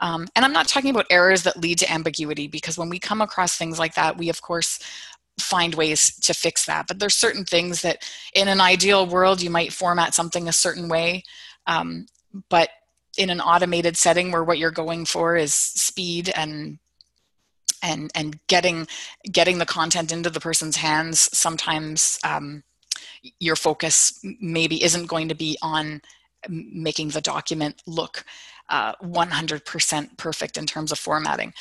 Um, 0.00 0.28
and 0.36 0.44
I'm 0.44 0.52
not 0.52 0.68
talking 0.68 0.90
about 0.90 1.06
errors 1.10 1.42
that 1.42 1.56
lead 1.56 1.78
to 1.78 1.92
ambiguity 1.92 2.46
because 2.46 2.78
when 2.78 2.88
we 2.88 2.98
come 2.98 3.20
across 3.20 3.56
things 3.56 3.78
like 3.78 3.94
that, 3.94 4.16
we 4.16 4.28
of 4.28 4.42
course 4.42 4.78
find 5.40 5.74
ways 5.74 6.14
to 6.20 6.34
fix 6.34 6.66
that. 6.66 6.86
But 6.86 6.98
there's 6.98 7.14
certain 7.14 7.44
things 7.44 7.82
that 7.82 8.08
in 8.34 8.48
an 8.48 8.60
ideal 8.60 9.06
world 9.06 9.42
you 9.42 9.50
might 9.50 9.72
format 9.72 10.14
something 10.14 10.48
a 10.48 10.52
certain 10.52 10.88
way. 10.88 11.24
Um, 11.66 12.06
but 12.48 12.70
in 13.16 13.30
an 13.30 13.40
automated 13.40 13.96
setting 13.96 14.30
where 14.30 14.44
what 14.44 14.58
you're 14.58 14.70
going 14.70 15.04
for 15.04 15.36
is 15.36 15.54
speed 15.54 16.32
and 16.34 16.78
and 17.84 18.10
and 18.14 18.40
getting 18.48 18.88
getting 19.30 19.58
the 19.58 19.66
content 19.66 20.10
into 20.10 20.30
the 20.30 20.40
person's 20.40 20.76
hands 20.76 21.28
sometimes 21.36 22.18
um, 22.24 22.64
your 23.38 23.56
focus 23.56 24.18
maybe 24.40 24.82
isn't 24.82 25.06
going 25.06 25.28
to 25.28 25.34
be 25.34 25.56
on 25.62 26.00
making 26.48 27.08
the 27.08 27.20
document 27.20 27.82
look 27.86 28.24
uh, 28.68 28.94
100% 29.02 30.16
perfect 30.16 30.56
in 30.56 30.66
terms 30.66 30.92
of 30.92 30.98
formatting. 30.98 31.52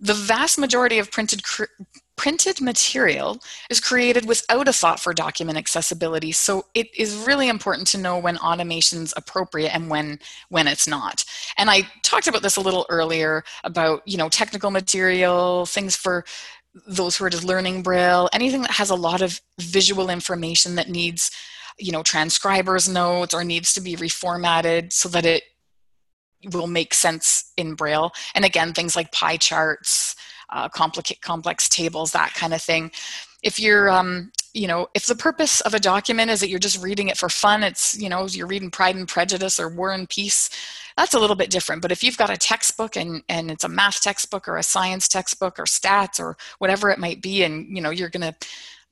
The 0.00 0.14
vast 0.14 0.58
majority 0.58 0.98
of 0.98 1.10
printed 1.10 1.42
printed 2.16 2.60
material 2.60 3.40
is 3.70 3.80
created 3.80 4.26
without 4.26 4.68
a 4.68 4.72
thought 4.72 5.00
for 5.00 5.12
document 5.12 5.58
accessibility. 5.58 6.32
So 6.32 6.64
it 6.74 6.88
is 6.96 7.16
really 7.26 7.48
important 7.48 7.86
to 7.88 7.98
know 7.98 8.18
when 8.18 8.38
automation's 8.38 9.12
appropriate 9.16 9.74
and 9.74 9.90
when 9.90 10.18
when 10.48 10.68
it's 10.68 10.86
not. 10.86 11.24
And 11.58 11.70
I 11.70 11.82
talked 12.02 12.26
about 12.26 12.42
this 12.42 12.56
a 12.56 12.60
little 12.60 12.86
earlier 12.88 13.44
about, 13.64 14.02
you 14.06 14.16
know, 14.16 14.28
technical 14.28 14.70
material, 14.70 15.66
things 15.66 15.96
for 15.96 16.24
those 16.86 17.16
who 17.16 17.24
are 17.24 17.30
just 17.30 17.44
learning 17.44 17.82
Braille, 17.82 18.28
anything 18.32 18.62
that 18.62 18.72
has 18.72 18.90
a 18.90 18.96
lot 18.96 19.22
of 19.22 19.40
visual 19.58 20.10
information 20.10 20.74
that 20.74 20.88
needs, 20.88 21.30
you 21.78 21.92
know, 21.92 22.02
transcribers 22.02 22.88
notes 22.88 23.34
or 23.34 23.44
needs 23.44 23.72
to 23.74 23.80
be 23.80 23.96
reformatted 23.96 24.92
so 24.92 25.08
that 25.08 25.24
it 25.24 25.44
will 26.52 26.66
make 26.66 26.92
sense 26.92 27.52
in 27.56 27.74
Braille. 27.74 28.12
And 28.34 28.44
again, 28.44 28.72
things 28.72 28.96
like 28.96 29.12
pie 29.12 29.36
charts, 29.36 30.16
uh, 30.54 30.68
complex, 30.68 31.12
complex 31.20 31.68
tables, 31.68 32.12
that 32.12 32.32
kind 32.34 32.54
of 32.54 32.62
thing. 32.62 32.90
If 33.42 33.60
you're, 33.60 33.90
um, 33.90 34.32
you 34.54 34.68
know, 34.68 34.88
if 34.94 35.04
the 35.06 35.16
purpose 35.16 35.60
of 35.62 35.74
a 35.74 35.80
document 35.80 36.30
is 36.30 36.40
that 36.40 36.48
you're 36.48 36.60
just 36.60 36.82
reading 36.82 37.08
it 37.08 37.18
for 37.18 37.28
fun, 37.28 37.62
it's, 37.62 38.00
you 38.00 38.08
know, 38.08 38.26
you're 38.26 38.46
reading 38.46 38.70
Pride 38.70 38.94
and 38.94 39.08
Prejudice 39.08 39.58
or 39.58 39.68
War 39.68 39.92
and 39.92 40.08
Peace, 40.08 40.48
that's 40.96 41.12
a 41.12 41.18
little 41.18 41.36
bit 41.36 41.50
different. 41.50 41.82
But 41.82 41.90
if 41.90 42.04
you've 42.04 42.16
got 42.16 42.30
a 42.30 42.36
textbook 42.36 42.96
and, 42.96 43.22
and 43.28 43.50
it's 43.50 43.64
a 43.64 43.68
math 43.68 44.00
textbook 44.00 44.48
or 44.48 44.56
a 44.56 44.62
science 44.62 45.08
textbook 45.08 45.58
or 45.58 45.64
stats 45.64 46.20
or 46.20 46.36
whatever 46.58 46.88
it 46.90 47.00
might 47.00 47.20
be, 47.20 47.42
and, 47.42 47.66
you 47.76 47.82
know, 47.82 47.90
you're 47.90 48.08
to, 48.10 48.34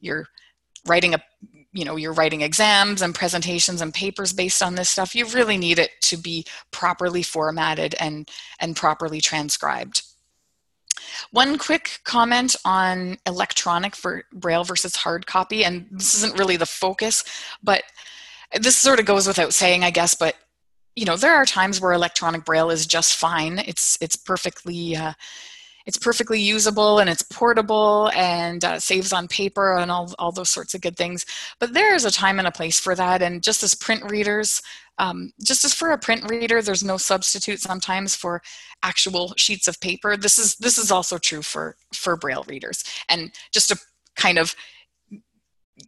you're 0.01 0.27
writing 0.87 1.15
a 1.15 1.23
you 1.75 1.87
know 1.87 1.97
you're 1.97 2.13
writing 2.13 2.43
exams 2.43 3.01
and 3.01 3.15
presentations 3.15 3.81
and 3.81 3.95
papers 3.95 4.33
based 4.35 4.63
on 4.63 4.75
this 4.75 4.91
stuff 4.91 5.15
you 5.15 5.25
really 5.29 5.57
need 5.57 5.79
it 5.79 5.91
to 6.03 6.19
be 6.19 6.45
properly 6.71 7.23
formatted 7.23 7.95
and 7.99 8.29
and 8.61 8.77
properly 8.77 9.23
transcribed 9.23 10.03
one 11.31 11.59
quick 11.59 12.01
comment 12.05 12.57
on 12.65 13.19
electronic 13.27 13.97
for 13.97 14.25
Braille 14.33 14.65
versus 14.65 14.97
hard 14.97 15.27
copy, 15.27 15.65
and 15.65 15.87
this 15.91 16.15
isn't 16.15 16.39
really 16.39 16.57
the 16.57 16.67
focus, 16.67 17.25
but 17.63 17.83
this 18.61 18.77
sort 18.77 19.01
of 19.01 19.07
goes 19.07 19.27
without 19.27 19.55
saying, 19.55 19.85
I 19.85 19.91
guess, 19.91 20.15
but 20.15 20.37
you 20.95 21.07
know, 21.07 21.17
there 21.17 21.35
are 21.35 21.47
times 21.47 21.81
where 21.81 21.93
electronic 21.93 22.45
Braille 22.45 22.71
is 22.71 22.87
just 22.87 23.17
fine. 23.17 23.59
It's 23.61 23.97
it's 24.01 24.17
perfectly 24.17 24.95
uh, 24.95 25.15
it's 25.87 25.99
perfectly 25.99 26.41
usable 26.41 26.99
and 26.99 27.09
it's 27.11 27.23
portable 27.23 28.11
and 28.15 28.65
uh, 28.65 28.79
saves 28.79 29.13
on 29.13 29.29
paper 29.29 29.77
and 29.79 29.91
all, 29.91 30.13
all 30.19 30.33
those 30.33 30.51
sorts 30.51 30.75
of 30.75 30.81
good 30.81 30.97
things. 30.97 31.27
But 31.59 31.75
there 31.75 31.95
is 31.95 32.05
a 32.05 32.11
time 32.11 32.39
and 32.39 32.49
a 32.49 32.53
place 32.53 32.79
for 32.79 32.95
that. 32.95 33.23
And 33.23 33.43
just 33.43 33.63
as 33.63 33.75
print 33.75 34.11
readers, 34.11 34.63
um, 34.99 35.33
just 35.43 35.65
as 35.65 35.75
for 35.75 35.91
a 35.91 35.99
print 35.99 36.29
reader, 36.31 36.63
there's 36.63 36.85
no 36.85 36.97
substitute 36.97 37.61
sometimes 37.61 38.15
for 38.15 38.43
actual 38.83 39.35
sheets 39.37 39.67
of 39.67 39.81
paper. 39.81 40.17
This 40.17 40.39
is 40.39 40.57
this 40.57 40.79
is 40.79 40.91
also 40.91 41.19
true 41.19 41.43
for 41.43 41.77
for 41.95 42.17
Braille 42.17 42.45
readers. 42.47 42.85
And 43.09 43.33
just 43.53 43.69
to 43.69 43.79
kind 44.17 44.39
of 44.39 44.55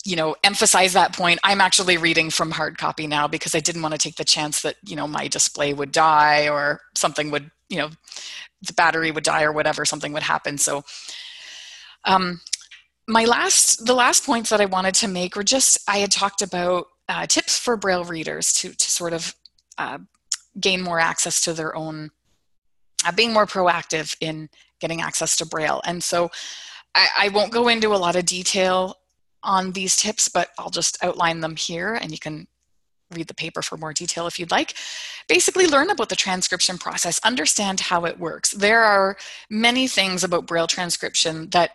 you 0.05 0.17
know 0.17 0.35
emphasize 0.43 0.95
that 0.95 1.15
point 1.15 1.39
i'm 1.45 1.61
actually 1.61 1.97
reading 1.97 2.31
from 2.31 2.51
hard 2.51 2.79
copy 2.79 3.07
now 3.07 3.29
because 3.29 3.55
i 3.55 3.61
didn't 3.61 3.83
want 3.83 3.93
to 3.93 3.99
take 3.99 4.17
the 4.17 4.25
chance 4.25 4.63
that 4.63 4.77
you 4.83 4.97
know 4.97 5.07
my 5.07 5.29
display 5.29 5.75
would 5.75 5.93
die 5.93 6.49
or 6.49 6.81
something 6.95 7.31
would 7.31 7.51
you 7.69 7.79
know 7.79 7.91
the 8.67 8.73
battery 8.73 9.11
would 9.11 9.25
die 9.25 9.43
or 9.43 9.53
whatever, 9.53 9.85
something 9.85 10.13
would 10.13 10.23
happen. 10.23 10.59
So 10.59 10.85
um, 12.05 12.41
my 13.07 13.25
last, 13.25 13.87
the 13.87 13.95
last 13.95 14.25
points 14.25 14.51
that 14.51 14.61
I 14.61 14.67
wanted 14.67 14.95
to 14.97 15.09
make 15.09 15.37
were 15.37 15.45
just, 15.45 15.79
I 15.89 15.99
had 15.99 16.11
talked 16.11 16.43
about 16.43 16.87
uh, 17.09 17.27
tips 17.27 17.59
for 17.59 17.77
Braille 17.77 18.05
readers 18.05 18.53
to, 18.55 18.75
to 18.75 18.91
sort 18.91 19.13
of 19.13 19.35
uh, 19.79 19.99
gain 20.59 20.81
more 20.81 21.01
access 21.01 21.41
to 21.43 21.53
their 21.53 21.75
own, 21.77 22.11
uh, 23.07 23.13
being 23.13 23.33
more 23.33 23.47
proactive 23.47 24.17
in 24.21 24.49
getting 24.81 25.01
access 25.01 25.37
to 25.37 25.47
Braille. 25.47 25.83
And 25.85 26.03
so 26.03 26.31
I, 26.95 27.09
I 27.19 27.29
won't 27.29 27.53
go 27.53 27.69
into 27.69 27.95
a 27.95 27.97
lot 27.97 28.17
of 28.17 28.25
detail 28.25 28.97
on 29.43 29.73
these 29.73 29.97
tips, 29.97 30.29
but 30.29 30.49
I'll 30.59 30.71
just 30.71 31.03
outline 31.05 31.41
them 31.41 31.57
here 31.57 31.95
and 31.95 32.11
you 32.11 32.19
can 32.19 32.47
read 33.15 33.29
the 33.29 33.35
paper 33.35 33.63
for 33.63 33.77
more 33.77 33.93
detail 33.93 34.27
if 34.27 34.39
you'd 34.39 34.51
like. 34.51 34.75
Basically, 35.29 35.67
learn 35.67 35.91
about 35.91 36.09
the 36.09 36.17
transcription 36.17 36.79
process, 36.79 37.21
understand 37.25 37.81
how 37.81 38.05
it 38.05 38.19
works. 38.19 38.51
There 38.53 38.83
are 38.83 39.17
many 39.51 39.89
things 39.89 40.25
about 40.25 40.47
Braille 40.47 40.67
transcription 40.67 41.51
that 41.51 41.71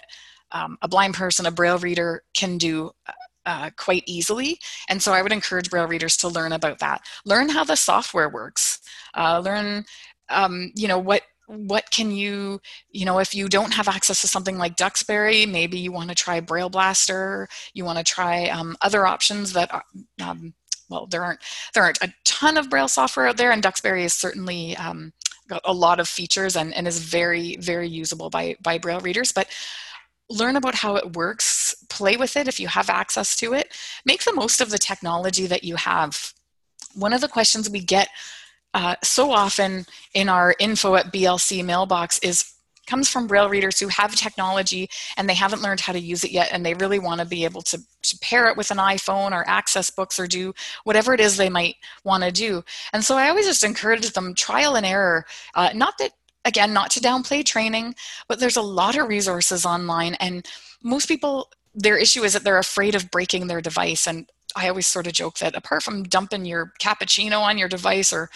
um, 0.51 0.77
a 0.81 0.88
blind 0.88 1.13
person, 1.13 1.46
a 1.46 1.51
Braille 1.51 1.77
reader 1.77 2.24
can 2.34 2.58
do 2.58 2.91
uh, 3.08 3.12
uh, 3.46 3.69
quite 3.77 4.03
easily. 4.05 4.60
And 4.89 5.01
so 5.01 5.13
I 5.13 5.22
would 5.22 5.31
encourage 5.31 5.69
Braille 5.69 5.88
readers 5.88 6.17
to 6.17 6.27
learn 6.27 6.51
about 6.51 6.79
that. 6.79 7.01
Learn 7.25 7.50
how 7.50 7.63
the 7.63 7.75
software 7.75 8.29
works. 8.29 8.79
Uh, 9.15 9.39
learn, 9.39 9.86
um, 10.29 10.72
you 10.75 10.88
know, 10.88 11.00
what 11.00 11.24
what 11.48 11.89
can 11.89 12.12
you, 12.12 12.62
you 12.91 13.05
know, 13.05 13.17
if 13.17 13.34
you 13.34 13.50
don't 13.50 13.74
have 13.74 13.88
access 13.88 14.22
to 14.22 14.27
something 14.27 14.60
like 14.60 14.75
Duxbury, 14.75 15.48
maybe 15.48 15.79
you 15.79 15.91
want 15.91 16.10
to 16.10 16.15
try 16.15 16.39
Braille 16.39 16.69
Blaster. 16.69 17.48
You 17.74 17.86
want 17.86 17.98
to 17.98 18.03
try 18.03 18.50
um, 18.50 18.77
other 18.84 19.08
options 19.08 19.53
that 19.53 19.74
are, 19.74 19.84
um, 20.22 20.53
well, 20.89 21.05
there 21.05 21.24
aren't 21.24 21.39
there 21.74 21.84
aren't 21.84 22.03
a 22.03 22.13
ton 22.25 22.58
of 22.58 22.69
Braille 22.69 22.88
software 22.88 23.27
out 23.27 23.38
there, 23.38 23.51
and 23.51 23.62
Duxbury 23.62 24.03
is 24.03 24.13
certainly 24.13 24.75
um, 24.77 25.13
got 25.48 25.62
a 25.65 25.74
lot 25.74 26.00
of 26.00 26.08
features 26.08 26.55
and, 26.55 26.74
and 26.74 26.88
is 26.88 27.00
very 27.00 27.55
very 27.58 27.88
usable 27.88 28.29
by 28.29 28.55
by 28.62 28.77
Braille 28.77 29.00
readers. 29.00 29.31
But 29.31 29.48
learn 30.29 30.55
about 30.55 30.75
how 30.75 30.96
it 30.96 31.15
works, 31.15 31.75
play 31.89 32.15
with 32.15 32.38
it 32.38 32.48
if 32.48 32.60
you 32.60 32.67
have 32.67 32.89
access 32.89 33.36
to 33.38 33.53
it, 33.53 33.74
make 34.05 34.24
the 34.24 34.34
most 34.34 34.62
of 34.62 34.69
the 34.69 34.77
technology 34.77 35.48
that 35.48 35.63
you 35.63 35.75
have. 35.75 36.34
One 36.93 37.13
of 37.13 37.22
the 37.22 37.27
questions 37.27 37.69
we 37.69 37.79
get 37.79 38.10
uh, 38.74 38.96
so 39.03 39.31
often 39.31 39.86
in 40.13 40.29
our 40.29 40.55
info 40.60 40.96
at 40.96 41.12
BLC 41.12 41.65
mailbox 41.65 42.19
is 42.19 42.53
comes 42.89 43.08
from 43.08 43.27
braille 43.27 43.50
readers 43.50 43.79
who 43.79 43.88
have 43.88 44.15
technology 44.15 44.89
and 45.15 45.29
they 45.29 45.34
haven't 45.34 45.62
learned 45.62 45.79
how 45.79 45.93
to 45.93 46.00
use 46.00 46.24
it 46.24 46.31
yet 46.31 46.50
and 46.51 46.65
they 46.65 46.74
really 46.75 47.00
want 47.00 47.22
to 47.22 47.25
be 47.25 47.43
able 47.43 47.62
to, 47.62 47.79
to 48.01 48.17
pair 48.19 48.48
it 48.48 48.58
with 48.58 48.72
an 48.72 48.77
iphone 48.77 49.31
or 49.31 49.48
access 49.48 49.89
books 49.89 50.19
or 50.19 50.27
do 50.27 50.53
whatever 50.84 51.13
it 51.13 51.19
is 51.19 51.38
they 51.38 51.50
might 51.50 51.75
want 52.03 52.24
to 52.24 52.31
do. 52.31 52.63
And 52.93 53.03
so 53.03 53.15
i 53.15 53.29
always 53.29 53.46
just 53.46 53.63
encourage 53.63 54.10
them 54.12 54.34
trial 54.34 54.75
and 54.75 54.86
error. 54.86 55.25
Uh, 55.55 55.69
not 55.74 55.98
that 56.00 56.12
again 56.46 56.74
not 56.74 56.89
to 56.89 57.00
downplay 57.00 57.46
training 57.46 57.93
but 58.27 58.39
there's 58.39 58.58
a 58.58 58.62
lot 58.62 58.98
of 58.98 59.08
resources 59.08 59.65
online 59.65 60.15
and 60.15 60.48
most 60.84 61.08
people 61.08 61.50
their 61.75 61.98
issue 61.98 62.24
is 62.24 62.34
that 62.34 62.43
they're 62.43 62.58
afraid 62.58 62.96
of 62.96 63.12
breaking 63.12 63.48
their 63.48 63.62
device 63.62 64.08
and 64.08 64.29
I 64.55 64.67
always 64.67 64.88
sort 64.88 65.05
of 65.05 65.13
joke 65.13 65.38
that 65.39 65.55
apart 65.55 65.84
from 65.84 66.03
dumping 66.03 66.46
your 66.46 66.74
cappuccino 66.79 67.41
on 67.41 67.58
your 67.58 67.69
device 67.69 68.12
or 68.12 68.29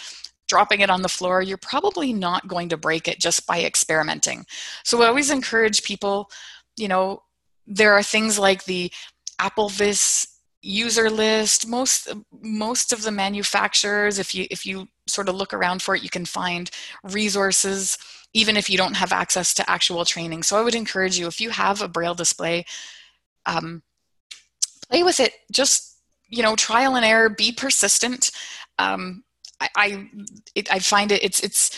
dropping 0.48 0.80
it 0.80 0.90
on 0.90 1.02
the 1.02 1.08
floor, 1.08 1.42
you're 1.42 1.56
probably 1.56 2.12
not 2.12 2.48
going 2.48 2.68
to 2.68 2.76
break 2.76 3.08
it 3.08 3.20
just 3.20 3.46
by 3.46 3.62
experimenting. 3.62 4.44
So 4.84 5.02
I 5.02 5.06
always 5.06 5.30
encourage 5.30 5.82
people, 5.82 6.30
you 6.76 6.88
know, 6.88 7.22
there 7.66 7.94
are 7.94 8.02
things 8.02 8.38
like 8.38 8.64
the 8.64 8.92
AppleVis 9.40 10.26
user 10.60 11.10
list. 11.10 11.66
Most 11.66 12.12
most 12.42 12.92
of 12.92 13.02
the 13.02 13.10
manufacturers, 13.10 14.18
if 14.18 14.34
you 14.34 14.46
if 14.50 14.66
you 14.66 14.88
sort 15.06 15.28
of 15.28 15.34
look 15.34 15.54
around 15.54 15.82
for 15.82 15.94
it, 15.94 16.02
you 16.02 16.10
can 16.10 16.24
find 16.24 16.70
resources 17.02 17.98
even 18.32 18.56
if 18.56 18.68
you 18.68 18.76
don't 18.76 18.96
have 18.96 19.12
access 19.12 19.54
to 19.54 19.70
actual 19.70 20.04
training. 20.04 20.42
So 20.42 20.58
I 20.58 20.62
would 20.62 20.74
encourage 20.74 21.18
you 21.18 21.26
if 21.26 21.40
you 21.40 21.50
have 21.50 21.80
a 21.80 21.88
braille 21.88 22.14
display, 22.14 22.64
um, 23.46 23.82
play 24.90 25.02
with 25.02 25.20
it. 25.20 25.32
Just 25.52 25.94
you 26.28 26.42
know, 26.42 26.56
trial 26.56 26.96
and 26.96 27.04
error. 27.04 27.28
Be 27.28 27.52
persistent. 27.52 28.30
Um, 28.78 29.22
I 29.64 29.68
I, 29.76 30.10
it, 30.54 30.72
I 30.72 30.78
find 30.78 31.12
it 31.12 31.22
it's 31.22 31.40
it's 31.40 31.70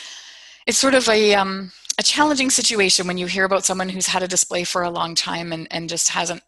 it's 0.67 0.79
sort 0.79 0.95
of 0.95 1.09
a 1.09 1.35
um, 1.35 1.73
a 1.99 2.03
challenging 2.03 2.51
situation 2.51 3.07
when 3.07 3.19
you 3.19 3.27
hear 3.27 3.45
about 3.45 3.65
someone 3.65 3.89
who's 3.89 4.07
had 4.07 4.23
a 4.23 4.29
display 4.29 4.65
for 4.65 4.83
a 4.83 4.91
long 4.91 5.15
time 5.15 5.53
and, 5.53 5.67
and 5.71 5.89
just 5.89 6.11
hasn't 6.11 6.43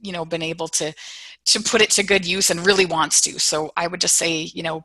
you 0.00 0.12
know 0.12 0.24
been 0.24 0.42
able 0.42 0.68
to 0.68 0.92
to 1.46 1.60
put 1.60 1.80
it 1.80 1.90
to 1.90 2.02
good 2.02 2.26
use 2.26 2.50
and 2.50 2.66
really 2.66 2.86
wants 2.86 3.20
to. 3.22 3.38
So 3.38 3.72
i 3.76 3.86
would 3.86 4.00
just 4.00 4.16
say 4.16 4.50
you 4.54 4.62
know 4.62 4.84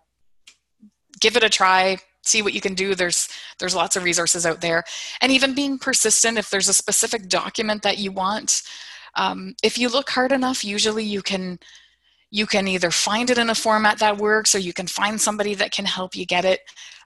give 1.20 1.38
it 1.38 1.44
a 1.44 1.50
try 1.50 1.98
see 2.26 2.42
what 2.42 2.54
you 2.54 2.62
can 2.62 2.74
do. 2.74 2.96
There's 2.96 3.30
there's 3.60 3.76
lots 3.76 3.96
of 3.96 4.04
resources 4.04 4.46
out 4.46 4.62
there. 4.62 4.84
And 5.22 5.32
even 5.32 5.54
being 5.54 5.78
persistent 5.78 6.38
if 6.38 6.50
there's 6.50 6.70
a 6.70 6.74
specific 6.74 7.28
document 7.28 7.84
that 7.84 7.98
you 7.98 8.12
want 8.12 8.64
um, 9.16 9.56
if 9.62 9.78
you 9.78 9.90
look 9.90 10.10
hard 10.10 10.32
enough 10.32 10.64
usually 10.64 11.04
you 11.04 11.22
can 11.22 11.60
you 12.34 12.48
can 12.48 12.68
either 12.68 12.90
find 12.90 13.30
it 13.30 13.38
in 13.38 13.52
a 13.52 13.56
format 13.56 14.00
that 14.00 14.18
works 14.18 14.56
or 14.56 14.58
you 14.58 14.74
can 14.74 14.88
find 14.88 15.22
somebody 15.22 15.54
that 15.54 15.72
can 15.72 15.86
help 15.86 16.16
you 16.16 16.26
get 16.26 16.44
it. 16.44 16.62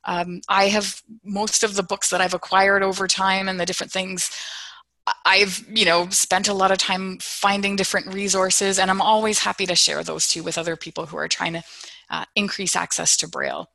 Um, 0.05 0.39
I 0.48 0.69
have 0.69 1.01
most 1.22 1.65
of 1.65 1.75
the 1.75 1.84
books 1.84 2.10
that 2.12 2.22
I've 2.22 2.34
acquired 2.34 2.81
over 2.81 3.10
time 3.10 3.50
and 3.50 3.60
the 3.60 3.65
different 3.65 3.91
things. 3.91 4.31
I've 5.25 5.65
you 5.69 5.84
know 5.84 6.08
spent 6.12 6.47
a 6.47 6.54
lot 6.54 6.71
of 6.71 6.78
time 6.78 7.17
finding 7.19 7.75
different 7.75 8.13
resources, 8.13 8.80
and 8.80 8.89
I'm 8.89 9.02
always 9.02 9.39
happy 9.39 9.65
to 9.65 9.75
share 9.75 10.02
those 10.02 10.30
too 10.30 10.43
with 10.43 10.58
other 10.58 10.78
people 10.78 11.06
who 11.06 11.17
are 11.17 11.28
trying 11.28 11.54
to 11.54 11.63
uh, 12.10 12.23
increase 12.36 12.73
access 12.75 13.17
to 13.17 13.28
Braille. 13.28 13.69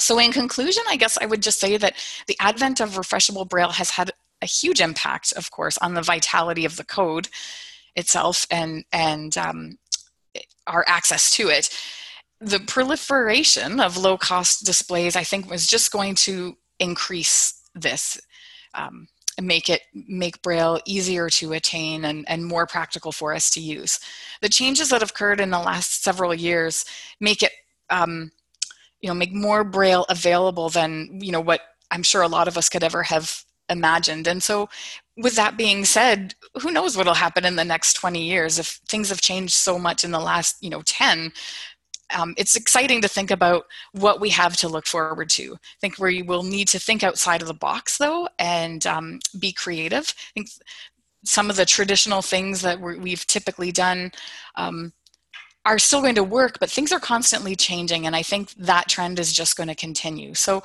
So, 0.00 0.18
in 0.18 0.32
conclusion, 0.32 0.84
I 0.88 0.96
guess 0.96 1.18
I 1.20 1.26
would 1.26 1.42
just 1.42 1.60
say 1.60 1.76
that 1.76 1.94
the 2.26 2.36
advent 2.40 2.80
of 2.80 2.92
refreshable 2.92 3.46
Braille 3.46 3.72
has 3.72 3.90
had 3.90 4.10
a 4.40 4.46
huge 4.46 4.80
impact, 4.80 5.32
of 5.34 5.50
course, 5.50 5.76
on 5.78 5.92
the 5.92 6.02
vitality 6.02 6.64
of 6.64 6.76
the 6.76 6.84
code 6.84 7.28
itself 7.94 8.46
and 8.50 8.84
and 8.92 9.36
um, 9.36 9.78
our 10.66 10.84
access 10.86 11.30
to 11.32 11.48
it. 11.48 11.70
The 12.40 12.60
proliferation 12.60 13.80
of 13.80 13.96
low 13.96 14.16
cost 14.16 14.64
displays, 14.64 15.16
I 15.16 15.24
think, 15.24 15.50
was 15.50 15.66
just 15.66 15.92
going 15.92 16.14
to 16.16 16.56
increase 16.78 17.62
this. 17.74 18.20
Um, 18.74 19.08
make 19.40 19.70
it 19.70 19.82
make 19.94 20.42
braille 20.42 20.78
easier 20.84 21.30
to 21.30 21.52
attain 21.52 22.04
and, 22.04 22.24
and 22.28 22.44
more 22.44 22.66
practical 22.66 23.12
for 23.12 23.34
us 23.34 23.48
to 23.50 23.60
use 23.60 23.98
the 24.42 24.48
changes 24.48 24.90
that 24.90 25.00
have 25.00 25.10
occurred 25.10 25.40
in 25.40 25.50
the 25.50 25.58
last 25.58 26.04
several 26.04 26.34
years 26.34 26.84
make 27.20 27.42
it 27.42 27.52
um, 27.88 28.30
you 29.00 29.08
know 29.08 29.14
make 29.14 29.32
more 29.32 29.64
braille 29.64 30.04
available 30.08 30.68
than 30.68 31.18
you 31.20 31.32
know 31.32 31.40
what 31.40 31.60
i'm 31.90 32.02
sure 32.02 32.22
a 32.22 32.28
lot 32.28 32.48
of 32.48 32.58
us 32.58 32.68
could 32.68 32.84
ever 32.84 33.02
have 33.02 33.44
imagined 33.68 34.26
and 34.26 34.42
so 34.42 34.68
with 35.16 35.36
that 35.36 35.56
being 35.56 35.84
said, 35.84 36.34
who 36.60 36.70
knows 36.70 36.96
what'll 36.96 37.14
happen 37.14 37.44
in 37.44 37.56
the 37.56 37.64
next 37.64 37.94
20 37.94 38.22
years 38.22 38.58
if 38.58 38.80
things 38.88 39.08
have 39.08 39.20
changed 39.20 39.54
so 39.54 39.78
much 39.78 40.04
in 40.04 40.10
the 40.10 40.20
last, 40.20 40.62
you 40.62 40.70
know, 40.70 40.82
10. 40.82 41.32
Um, 42.16 42.34
it's 42.36 42.56
exciting 42.56 43.00
to 43.02 43.08
think 43.08 43.30
about 43.30 43.64
what 43.92 44.20
we 44.20 44.28
have 44.30 44.56
to 44.58 44.68
look 44.68 44.86
forward 44.86 45.30
to. 45.30 45.54
I 45.54 45.78
think 45.80 45.98
we 45.98 46.22
will 46.22 46.42
need 46.42 46.68
to 46.68 46.78
think 46.78 47.02
outside 47.02 47.40
of 47.40 47.48
the 47.48 47.54
box 47.54 47.98
though 47.98 48.28
and 48.38 48.86
um, 48.86 49.20
be 49.38 49.52
creative. 49.52 50.14
I 50.16 50.32
think 50.34 50.48
some 51.24 51.48
of 51.48 51.56
the 51.56 51.64
traditional 51.64 52.22
things 52.22 52.62
that 52.62 52.80
we've 52.80 53.26
typically 53.26 53.72
done 53.72 54.12
um, 54.56 54.92
are 55.64 55.78
still 55.78 56.02
going 56.02 56.16
to 56.16 56.24
work, 56.24 56.58
but 56.58 56.70
things 56.70 56.90
are 56.92 56.98
constantly 56.98 57.54
changing, 57.54 58.06
and 58.06 58.16
I 58.16 58.22
think 58.22 58.52
that 58.54 58.88
trend 58.88 59.20
is 59.20 59.32
just 59.32 59.56
going 59.56 59.68
to 59.68 59.74
continue. 59.74 60.34
So 60.34 60.62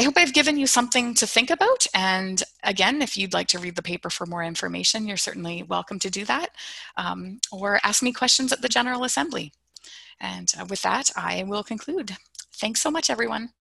I 0.00 0.02
hope 0.02 0.16
I've 0.16 0.32
given 0.32 0.56
you 0.56 0.66
something 0.66 1.12
to 1.16 1.26
think 1.26 1.50
about. 1.50 1.86
And 1.92 2.42
again, 2.64 3.02
if 3.02 3.18
you'd 3.18 3.34
like 3.34 3.48
to 3.48 3.58
read 3.58 3.76
the 3.76 3.82
paper 3.82 4.08
for 4.08 4.24
more 4.24 4.42
information, 4.42 5.06
you're 5.06 5.18
certainly 5.18 5.62
welcome 5.62 5.98
to 5.98 6.08
do 6.08 6.24
that 6.24 6.52
um, 6.96 7.38
or 7.52 7.78
ask 7.84 8.02
me 8.02 8.10
questions 8.10 8.50
at 8.50 8.62
the 8.62 8.68
General 8.70 9.04
Assembly. 9.04 9.52
And 10.18 10.50
uh, 10.58 10.64
with 10.70 10.80
that, 10.80 11.10
I 11.16 11.42
will 11.42 11.62
conclude. 11.62 12.16
Thanks 12.50 12.80
so 12.80 12.90
much, 12.90 13.10
everyone. 13.10 13.50